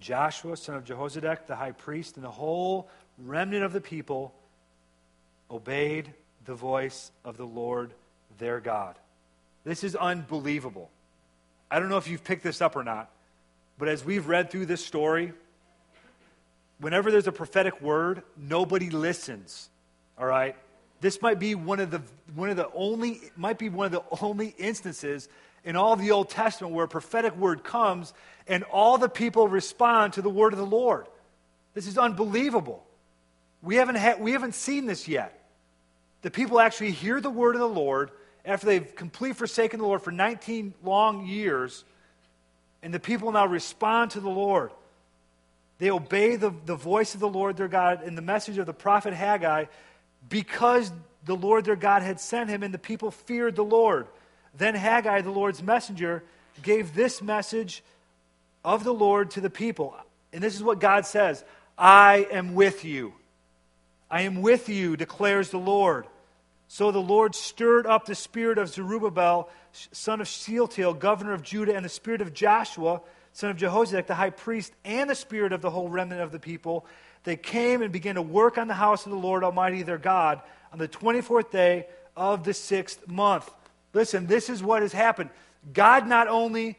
[0.00, 4.34] Joshua, son of Jehozadak, the high priest, and the whole remnant of the people
[5.50, 6.12] obeyed
[6.44, 7.92] the voice of the Lord
[8.38, 8.96] their God.
[9.64, 10.90] This is unbelievable.
[11.70, 13.10] I don't know if you've picked this up or not,
[13.78, 15.32] but as we've read through this story,
[16.78, 19.68] whenever there's a prophetic word, nobody listens.
[20.18, 20.56] All right?
[21.00, 22.00] This might be one of the
[22.34, 25.28] one of the only might be one of the only instances
[25.66, 28.14] in all the Old Testament where a prophetic word comes
[28.46, 31.06] and all the people respond to the word of the Lord.
[31.74, 32.86] This is unbelievable.
[33.60, 35.42] We haven't, ha- we haven't seen this yet.
[36.22, 38.12] The people actually hear the word of the Lord
[38.44, 41.84] after they've completely forsaken the Lord for 19 long years,
[42.82, 44.70] and the people now respond to the Lord.
[45.78, 48.72] They obey the, the voice of the Lord their God and the message of the
[48.72, 49.64] prophet Haggai
[50.28, 50.92] because
[51.24, 54.06] the Lord their God had sent him, and the people feared the Lord.
[54.56, 56.22] Then Haggai, the Lord's messenger,
[56.62, 57.82] gave this message
[58.64, 59.96] of the Lord to the people.
[60.32, 61.44] And this is what God says
[61.78, 63.14] I am with you.
[64.10, 66.06] I am with you, declares the Lord.
[66.68, 71.74] So the Lord stirred up the spirit of Zerubbabel, son of Shealtiel, governor of Judah,
[71.74, 73.00] and the spirit of Joshua,
[73.32, 76.38] son of Jehozadak, the high priest, and the spirit of the whole remnant of the
[76.38, 76.86] people.
[77.24, 80.40] They came and began to work on the house of the Lord Almighty their God
[80.72, 83.48] on the 24th day of the sixth month.
[83.96, 85.30] Listen, this is what has happened.
[85.72, 86.78] God not only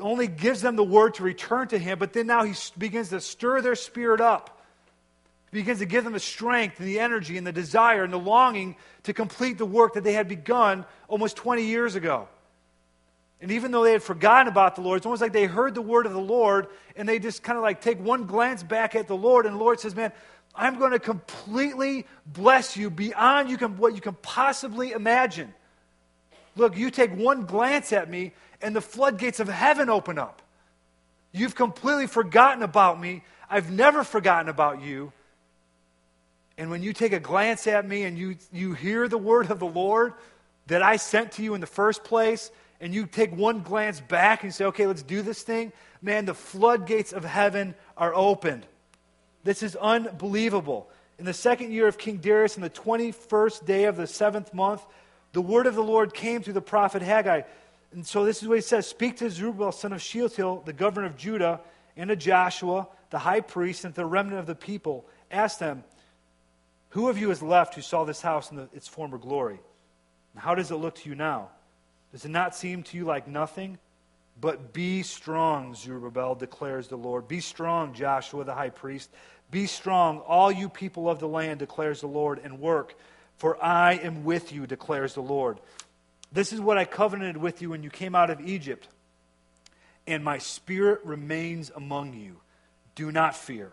[0.00, 3.20] only gives them the word to return to him, but then now he begins to
[3.20, 4.62] stir their spirit up.
[5.50, 8.18] He begins to give them the strength and the energy and the desire and the
[8.18, 12.28] longing to complete the work that they had begun almost 20 years ago.
[13.42, 15.82] And even though they had forgotten about the Lord, it's almost like they heard the
[15.82, 19.06] word of the Lord and they just kind of like take one glance back at
[19.06, 20.12] the Lord, and the Lord says, Man,
[20.54, 25.52] I'm going to completely bless you beyond you can, what you can possibly imagine.
[26.56, 30.42] Look, you take one glance at me, and the floodgates of heaven open up.
[31.32, 33.24] You've completely forgotten about me.
[33.48, 35.12] I've never forgotten about you.
[36.58, 39.58] And when you take a glance at me and you, you hear the word of
[39.58, 40.12] the Lord
[40.66, 44.44] that I sent to you in the first place, and you take one glance back
[44.44, 48.66] and say, okay, let's do this thing, man, the floodgates of heaven are opened.
[49.44, 50.88] This is unbelievable.
[51.18, 54.84] In the second year of King Darius, in the 21st day of the seventh month,
[55.32, 57.42] the word of the Lord came through the prophet Haggai.
[57.92, 61.06] And so this is what he says Speak to Zerubbabel, son of Shealtiel, the governor
[61.06, 61.60] of Judah,
[61.96, 65.06] and to Joshua, the high priest, and to the remnant of the people.
[65.30, 65.84] Ask them,
[66.90, 69.60] Who of you is left who saw this house in the, its former glory?
[70.34, 71.48] And how does it look to you now?
[72.12, 73.78] Does it not seem to you like nothing?
[74.40, 77.28] But be strong, Zerubbabel, declares the Lord.
[77.28, 79.10] Be strong, Joshua the high priest.
[79.50, 82.94] Be strong, all you people of the land, declares the Lord, and work,
[83.42, 85.58] for I am with you, declares the Lord.
[86.30, 88.86] This is what I covenanted with you when you came out of Egypt,
[90.06, 92.36] and my spirit remains among you.
[92.94, 93.72] Do not fear.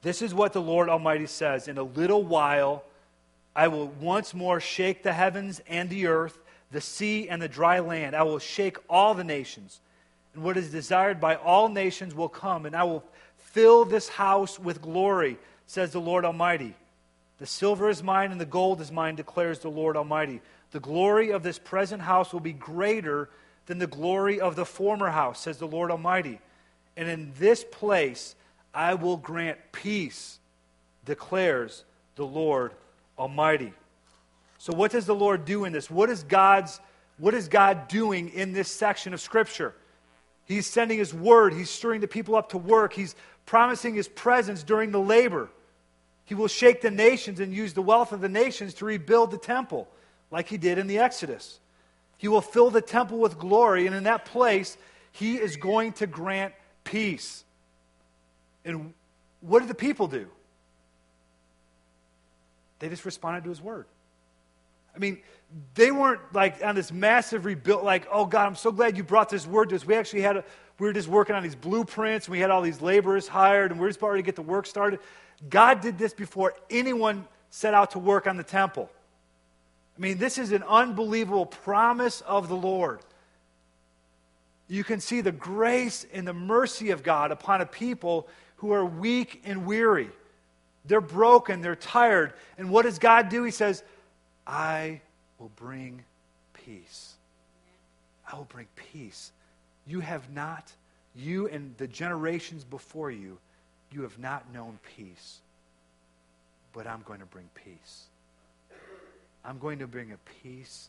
[0.00, 2.84] This is what the Lord Almighty says In a little while,
[3.54, 6.38] I will once more shake the heavens and the earth
[6.70, 8.16] the sea and the dry land.
[8.16, 9.78] I will shake all the nations,
[10.32, 13.04] and what is desired by all nations will come, and I will
[13.36, 15.36] fill this house with glory,
[15.66, 16.74] says the Lord Almighty.
[17.38, 20.40] The silver is mine and the gold is mine, declares the Lord Almighty.
[20.70, 23.28] The glory of this present house will be greater
[23.66, 26.40] than the glory of the former house, says the Lord Almighty.
[26.96, 28.34] And in this place
[28.72, 30.38] I will grant peace,
[31.04, 31.84] declares
[32.16, 32.72] the Lord
[33.18, 33.72] Almighty.
[34.58, 35.90] So, what does the Lord do in this?
[35.90, 36.80] What is, God's,
[37.18, 39.74] what is God doing in this section of Scripture?
[40.46, 43.14] He's sending His word, He's stirring the people up to work, He's
[43.44, 45.50] promising His presence during the labor.
[46.26, 49.38] He will shake the nations and use the wealth of the nations to rebuild the
[49.38, 49.88] temple,
[50.30, 51.58] like He did in the Exodus.
[52.18, 54.76] He will fill the temple with glory, and in that place,
[55.12, 56.52] he is going to grant
[56.84, 57.44] peace.
[58.64, 58.92] And
[59.40, 60.28] what did the people do?
[62.78, 63.86] They just responded to his word.
[64.94, 65.18] I mean,
[65.74, 69.28] they weren't like on this massive rebuild, like, oh God, I'm so glad you brought
[69.28, 69.86] this word to us.
[69.86, 70.44] We actually had a,
[70.78, 73.80] we were just working on these blueprints, and we had all these laborers hired, and
[73.80, 75.00] we are just about ready to get the work started.
[75.48, 78.90] God did this before anyone set out to work on the temple.
[79.96, 83.00] I mean, this is an unbelievable promise of the Lord.
[84.68, 88.84] You can see the grace and the mercy of God upon a people who are
[88.84, 90.10] weak and weary.
[90.84, 92.32] They're broken, they're tired.
[92.58, 93.42] And what does God do?
[93.42, 93.82] He says,
[94.46, 95.00] I
[95.38, 96.04] will bring
[96.52, 97.14] peace.
[98.30, 99.32] I will bring peace.
[99.86, 100.72] You have not,
[101.14, 103.38] you and the generations before you,
[103.90, 105.38] you have not known peace.
[106.72, 108.04] But I'm going to bring peace.
[109.44, 110.88] I'm going to bring a peace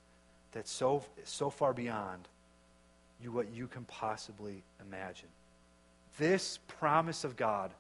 [0.52, 2.28] that's so, so far beyond
[3.22, 5.30] you what you can possibly imagine.
[6.18, 7.72] This promise of God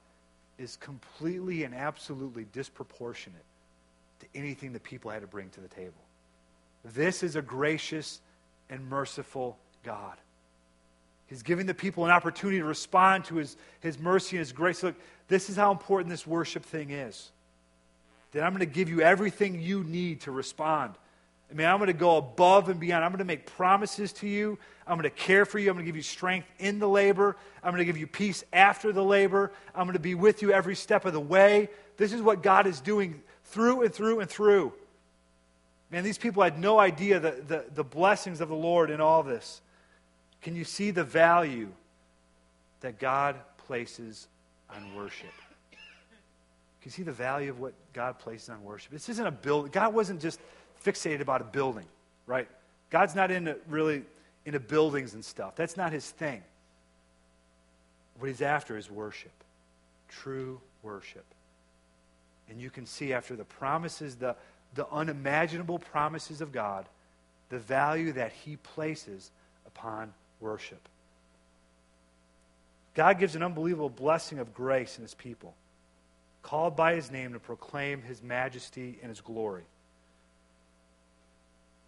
[0.58, 3.44] is completely and absolutely disproportionate
[4.20, 5.94] to anything the people had to bring to the table.
[6.84, 8.22] This is a gracious
[8.70, 10.18] and merciful God.
[11.28, 14.82] He's giving the people an opportunity to respond to his, his mercy and his grace.
[14.82, 14.96] Look,
[15.28, 17.32] this is how important this worship thing is.
[18.32, 20.94] That I'm going to give you everything you need to respond.
[21.50, 23.06] I mean, I'm going to go above and beyond.
[23.06, 24.58] I'm going to make promises to you.
[24.86, 25.70] I'm going to care for you.
[25.70, 27.38] I'm going to give you strength in the labor.
[27.64, 29.52] I'm going to give you peace after the labor.
[29.74, 31.70] I'm going to be with you every step of the way.
[31.98, 34.74] This is what God is doing through and through and through.
[35.90, 39.24] Man, these people had no idea the, the, the blessings of the Lord in all
[39.24, 39.62] this.
[40.42, 41.70] Can you see the value
[42.82, 43.36] that God
[43.66, 44.28] places
[44.70, 45.34] on worship?
[45.72, 48.92] Can you see the value of what God places on worship?
[48.92, 49.72] This isn't a building.
[49.72, 50.40] God wasn't just
[50.84, 51.86] fixated about a building,
[52.26, 52.48] right?
[52.90, 54.04] God's not into really
[54.46, 55.56] into buildings and stuff.
[55.56, 56.42] That's not his thing.
[58.20, 59.34] What he's after is worship.
[60.08, 61.26] True worship.
[62.50, 64.36] And you can see after the promises, the,
[64.74, 66.86] the unimaginable promises of God,
[67.50, 69.32] the value that he places
[69.66, 70.88] upon worship.
[72.96, 75.54] God gives an unbelievable blessing of grace in his people,
[76.42, 79.64] called by his name to proclaim his majesty and his glory.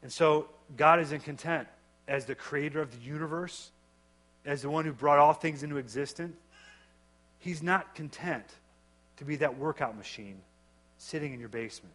[0.01, 0.47] And so
[0.77, 1.67] God is in content
[2.07, 3.71] as the creator of the universe,
[4.45, 6.35] as the one who brought all things into existence.
[7.39, 8.45] He's not content
[9.17, 10.39] to be that workout machine
[10.97, 11.93] sitting in your basement,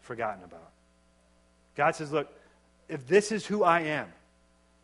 [0.00, 0.70] forgotten about.
[1.76, 2.32] God says, Look,
[2.88, 4.06] if this is who I am,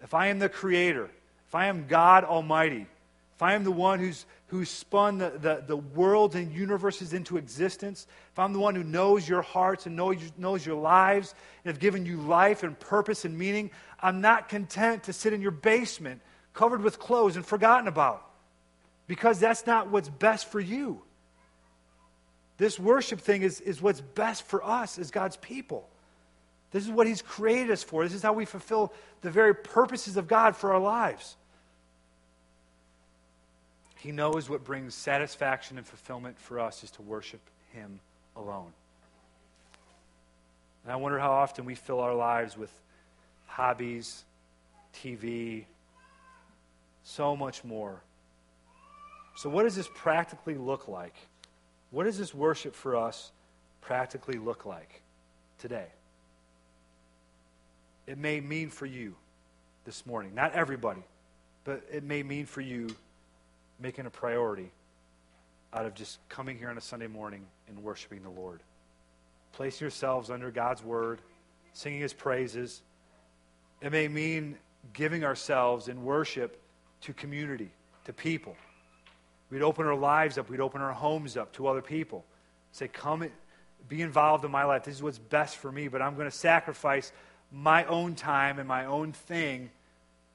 [0.02, 1.10] if I am the creator,
[1.48, 2.86] if I am God Almighty,
[3.40, 7.38] if I am the one who's, who's spun the, the, the worlds and universes into
[7.38, 11.34] existence, if I'm the one who knows your hearts and knows, knows your lives
[11.64, 15.40] and have given you life and purpose and meaning, I'm not content to sit in
[15.40, 16.20] your basement
[16.52, 18.28] covered with clothes and forgotten about
[19.06, 21.02] because that's not what's best for you.
[22.58, 25.88] This worship thing is, is what's best for us as God's people.
[26.70, 28.04] This is what He's created us for.
[28.04, 28.92] This is how we fulfill
[29.22, 31.36] the very purposes of God for our lives.
[33.96, 37.40] He knows what brings satisfaction and fulfillment for us is to worship
[37.72, 38.00] Him
[38.36, 38.72] alone.
[40.84, 42.70] And I wonder how often we fill our lives with
[43.46, 44.24] hobbies,
[44.94, 45.64] TV,
[47.02, 48.00] so much more.
[49.36, 51.14] So, what does this practically look like?
[51.90, 53.32] What does this worship for us
[53.80, 55.02] practically look like
[55.58, 55.86] today?
[58.10, 59.14] It may mean for you
[59.84, 60.34] this morning.
[60.34, 61.04] Not everybody,
[61.62, 62.88] but it may mean for you
[63.78, 64.72] making a priority
[65.72, 68.64] out of just coming here on a Sunday morning and worshiping the Lord.
[69.52, 71.20] Place yourselves under God's word,
[71.72, 72.82] singing his praises.
[73.80, 74.58] It may mean
[74.92, 76.60] giving ourselves in worship
[77.02, 77.70] to community,
[78.06, 78.56] to people.
[79.50, 82.24] We'd open our lives up, we'd open our homes up to other people.
[82.72, 83.24] Say, come,
[83.88, 84.82] be involved in my life.
[84.82, 87.12] This is what's best for me, but I'm going to sacrifice
[87.52, 89.70] my own time and my own thing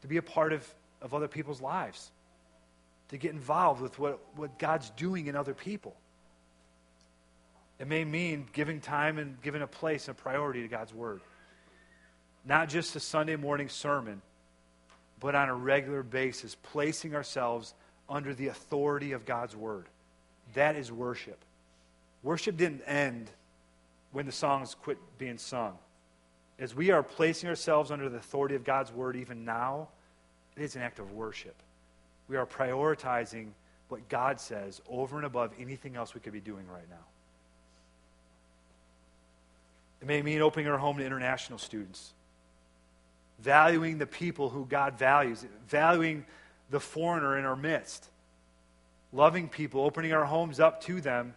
[0.01, 0.67] to be a part of,
[1.01, 2.11] of other people's lives,
[3.09, 5.95] to get involved with what, what God's doing in other people.
[7.79, 11.21] It may mean giving time and giving a place and a priority to God's Word.
[12.45, 14.21] Not just a Sunday morning sermon,
[15.19, 17.73] but on a regular basis, placing ourselves
[18.07, 19.85] under the authority of God's Word.
[20.53, 21.39] That is worship.
[22.23, 23.29] Worship didn't end
[24.11, 25.77] when the songs quit being sung
[26.59, 29.89] as we are placing ourselves under the authority of God's word even now,
[30.55, 31.55] it is an act of worship.
[32.27, 33.49] We are prioritizing
[33.89, 37.05] what God says over and above anything else we could be doing right now.
[40.01, 42.13] It may mean opening our home to international students.
[43.39, 46.25] valuing the people who God values, valuing
[46.69, 48.09] the foreigner in our midst,
[49.13, 51.35] loving people, opening our homes up to them,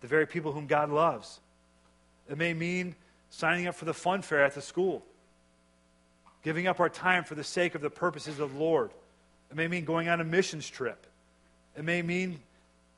[0.00, 1.40] the very people whom God loves.
[2.28, 2.94] It may mean
[3.30, 5.02] signing up for the fun fair at the school,
[6.42, 8.90] giving up our time for the sake of the purposes of the Lord.
[9.50, 11.06] It may mean going on a missions trip.
[11.76, 12.40] It may mean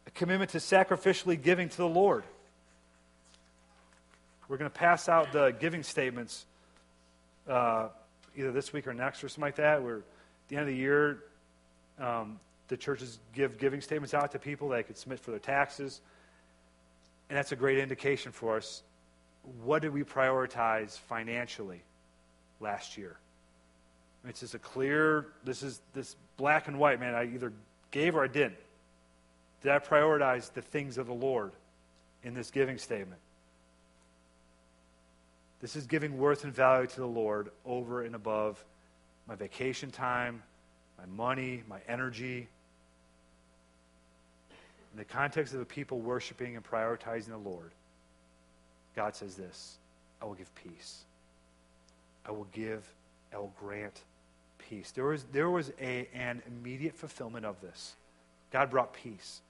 [0.07, 2.25] a commitment to sacrificially giving to the Lord.
[4.49, 6.45] We're going to pass out the giving statements
[7.49, 7.89] uh,
[8.37, 9.83] either this week or next or something like that.
[9.83, 10.03] We're at
[10.49, 11.23] the end of the year.
[11.99, 16.01] Um, the churches give giving statements out to people they could submit for their taxes.
[17.29, 18.83] And that's a great indication for us.
[19.65, 21.83] What did we prioritize financially
[22.61, 23.17] last year?
[24.27, 27.15] It's just a clear, this is this black and white, man.
[27.15, 27.53] I either
[27.91, 28.57] gave or I didn't.
[29.63, 31.53] Did I prioritize the things of the Lord
[32.23, 33.21] in this giving statement?
[35.61, 38.65] This is giving worth and value to the Lord over and above
[39.29, 40.43] my vacation time,
[40.99, 42.49] my money, my energy.
[44.93, 47.71] In the context of the people worshiping and prioritizing the Lord,
[48.95, 49.79] God says this
[50.21, 51.05] I will give peace.
[52.25, 52.87] I will give,
[53.33, 54.01] I will grant
[54.59, 54.93] peace.
[54.93, 57.97] There was, there was a, an immediate fulfillment of this.
[58.53, 59.41] God brought peace.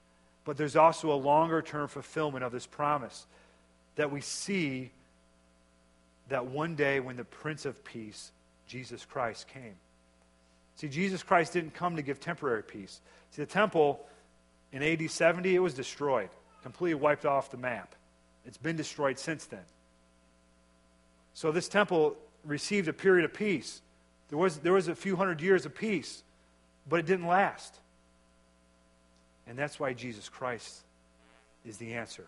[0.45, 3.27] But there's also a longer term fulfillment of this promise
[3.97, 4.91] that we see
[6.29, 8.33] that one day when the Prince of Peace,
[8.67, 9.75] Jesus Christ, came.
[10.77, 13.01] See, Jesus Christ didn't come to give temporary peace.
[13.33, 14.05] See, the temple
[14.73, 16.31] in AD 70, it was destroyed,
[16.63, 17.95] completely wiped off the map.
[18.47, 19.65] It's been destroyed since then.
[21.35, 23.81] So this temple received a period of peace.
[24.29, 26.23] There was, there was a few hundred years of peace,
[26.89, 27.75] but it didn't last.
[29.47, 30.83] And that's why Jesus Christ
[31.65, 32.27] is the answer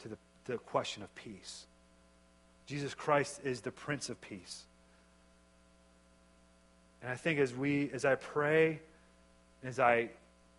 [0.00, 1.66] to the, the question of peace.
[2.66, 4.64] Jesus Christ is the Prince of Peace.
[7.02, 8.80] And I think as we, as I pray,
[9.64, 10.10] as I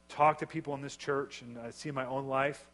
[0.07, 2.65] talk to people in this church and I see my own life,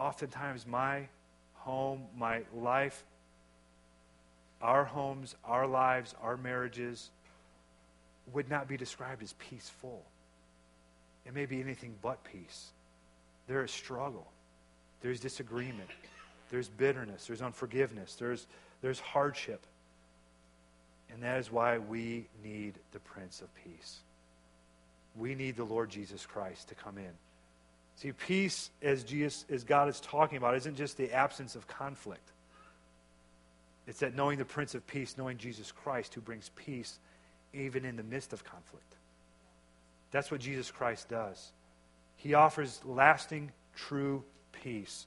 [0.00, 1.06] oftentimes my
[1.52, 3.04] home, my life,
[4.62, 7.10] our homes, our lives, our marriages
[8.32, 10.02] would not be described as peaceful.
[11.26, 12.70] It may be anything but peace.
[13.46, 14.26] There is struggle,
[15.02, 15.90] there's disagreement,
[16.50, 18.46] there's bitterness, there's unforgiveness, there's,
[18.80, 19.66] there's hardship.
[21.12, 23.98] And that is why we need the Prince of Peace.
[25.16, 27.10] We need the Lord Jesus Christ to come in.
[28.00, 32.32] See, peace, as, Jesus, as God is talking about, isn't just the absence of conflict.
[33.86, 36.98] It's that knowing the Prince of Peace, knowing Jesus Christ, who brings peace
[37.52, 38.96] even in the midst of conflict.
[40.12, 41.52] That's what Jesus Christ does.
[42.16, 45.06] He offers lasting, true peace.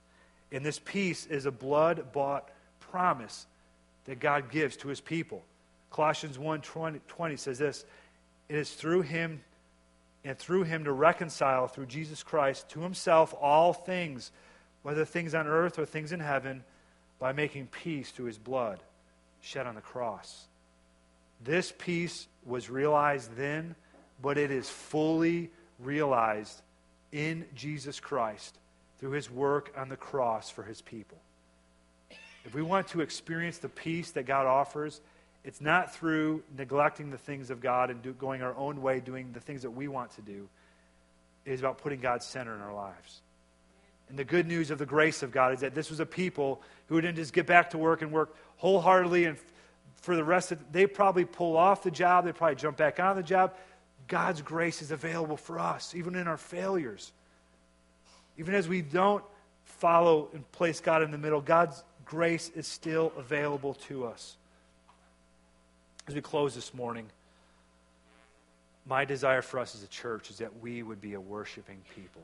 [0.52, 3.48] And this peace is a blood bought promise
[4.06, 5.42] that God gives to his people.
[5.90, 7.86] Colossians 1 20, 20 says this
[8.50, 9.42] It is through him
[10.26, 14.32] and through him to reconcile through Jesus Christ to himself all things,
[14.82, 16.64] whether things on earth or things in heaven,
[17.20, 18.80] by making peace through his blood
[19.42, 20.46] shed on the cross.
[21.44, 23.76] This peace was realized then,
[24.22, 25.50] but it is fully
[25.80, 26.62] realized
[27.12, 28.58] in Jesus Christ
[29.00, 31.18] through his work on the cross for his people.
[32.46, 35.02] If we want to experience the peace that God offers,
[35.44, 39.32] it's not through neglecting the things of God and do, going our own way, doing
[39.34, 40.48] the things that we want to do.
[41.46, 43.22] It is about putting God center in our lives.
[44.10, 46.62] And the good news of the grace of God is that this was a people
[46.88, 49.38] who didn't just get back to work and work wholeheartedly and
[50.02, 53.16] for the rest of they probably pull off the job, they probably jump back on
[53.16, 53.54] the job.
[54.08, 57.14] God's grace is available for us, even in our failures.
[58.38, 59.24] Even as we don't
[59.64, 64.36] follow and place God in the middle, God's grace is still available to us.
[66.08, 67.06] As we close this morning,
[68.86, 72.24] my desire for us as a church is that we would be a worshiping people.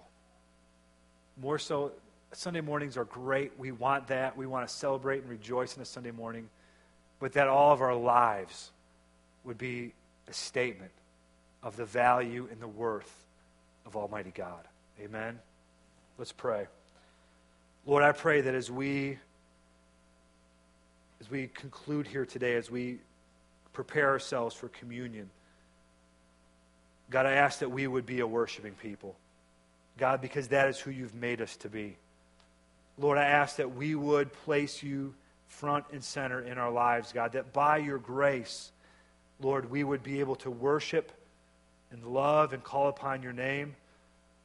[1.41, 1.93] More so,
[2.33, 3.53] Sunday mornings are great.
[3.57, 4.35] We want that.
[4.35, 6.49] We want to celebrate and rejoice in a Sunday morning.
[7.19, 8.71] But that all of our lives
[9.45, 9.93] would be
[10.27, 10.91] a statement
[11.63, 13.25] of the value and the worth
[13.85, 14.67] of Almighty God.
[15.01, 15.39] Amen.
[16.17, 16.67] Let's pray.
[17.85, 19.17] Lord, I pray that as we
[21.21, 22.99] as we conclude here today, as we
[23.83, 25.29] prepare ourselves for communion,
[27.09, 29.15] God, I ask that we would be a worshiping people.
[29.97, 31.95] God, because that is who you've made us to be.
[32.97, 35.13] Lord, I ask that we would place you
[35.47, 38.73] front and center in our lives, God, that by your grace,
[39.39, 41.13] Lord, we would be able to worship
[41.89, 43.77] and love and call upon your name.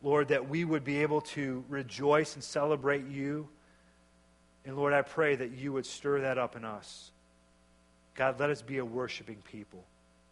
[0.00, 3.48] Lord, that we would be able to rejoice and celebrate you.
[4.64, 7.10] And Lord, I pray that you would stir that up in us.
[8.14, 9.84] God, let us be a worshiping people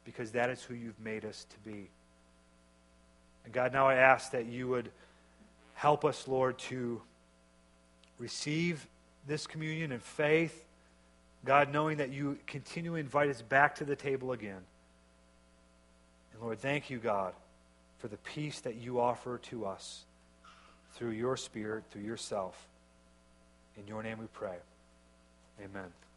[0.05, 1.89] because that is who you've made us to be.
[3.45, 4.91] And God, now I ask that you would
[5.75, 7.03] help us, Lord, to
[8.19, 8.87] receive
[9.27, 10.65] this communion in faith.
[11.45, 14.63] God, knowing that you continue to invite us back to the table again.
[16.33, 17.35] And Lord, thank you, God,
[17.99, 20.05] for the peace that you offer to us
[20.95, 22.69] through your Spirit, through yourself.
[23.77, 24.57] In your name we pray.
[25.61, 26.02] Amen.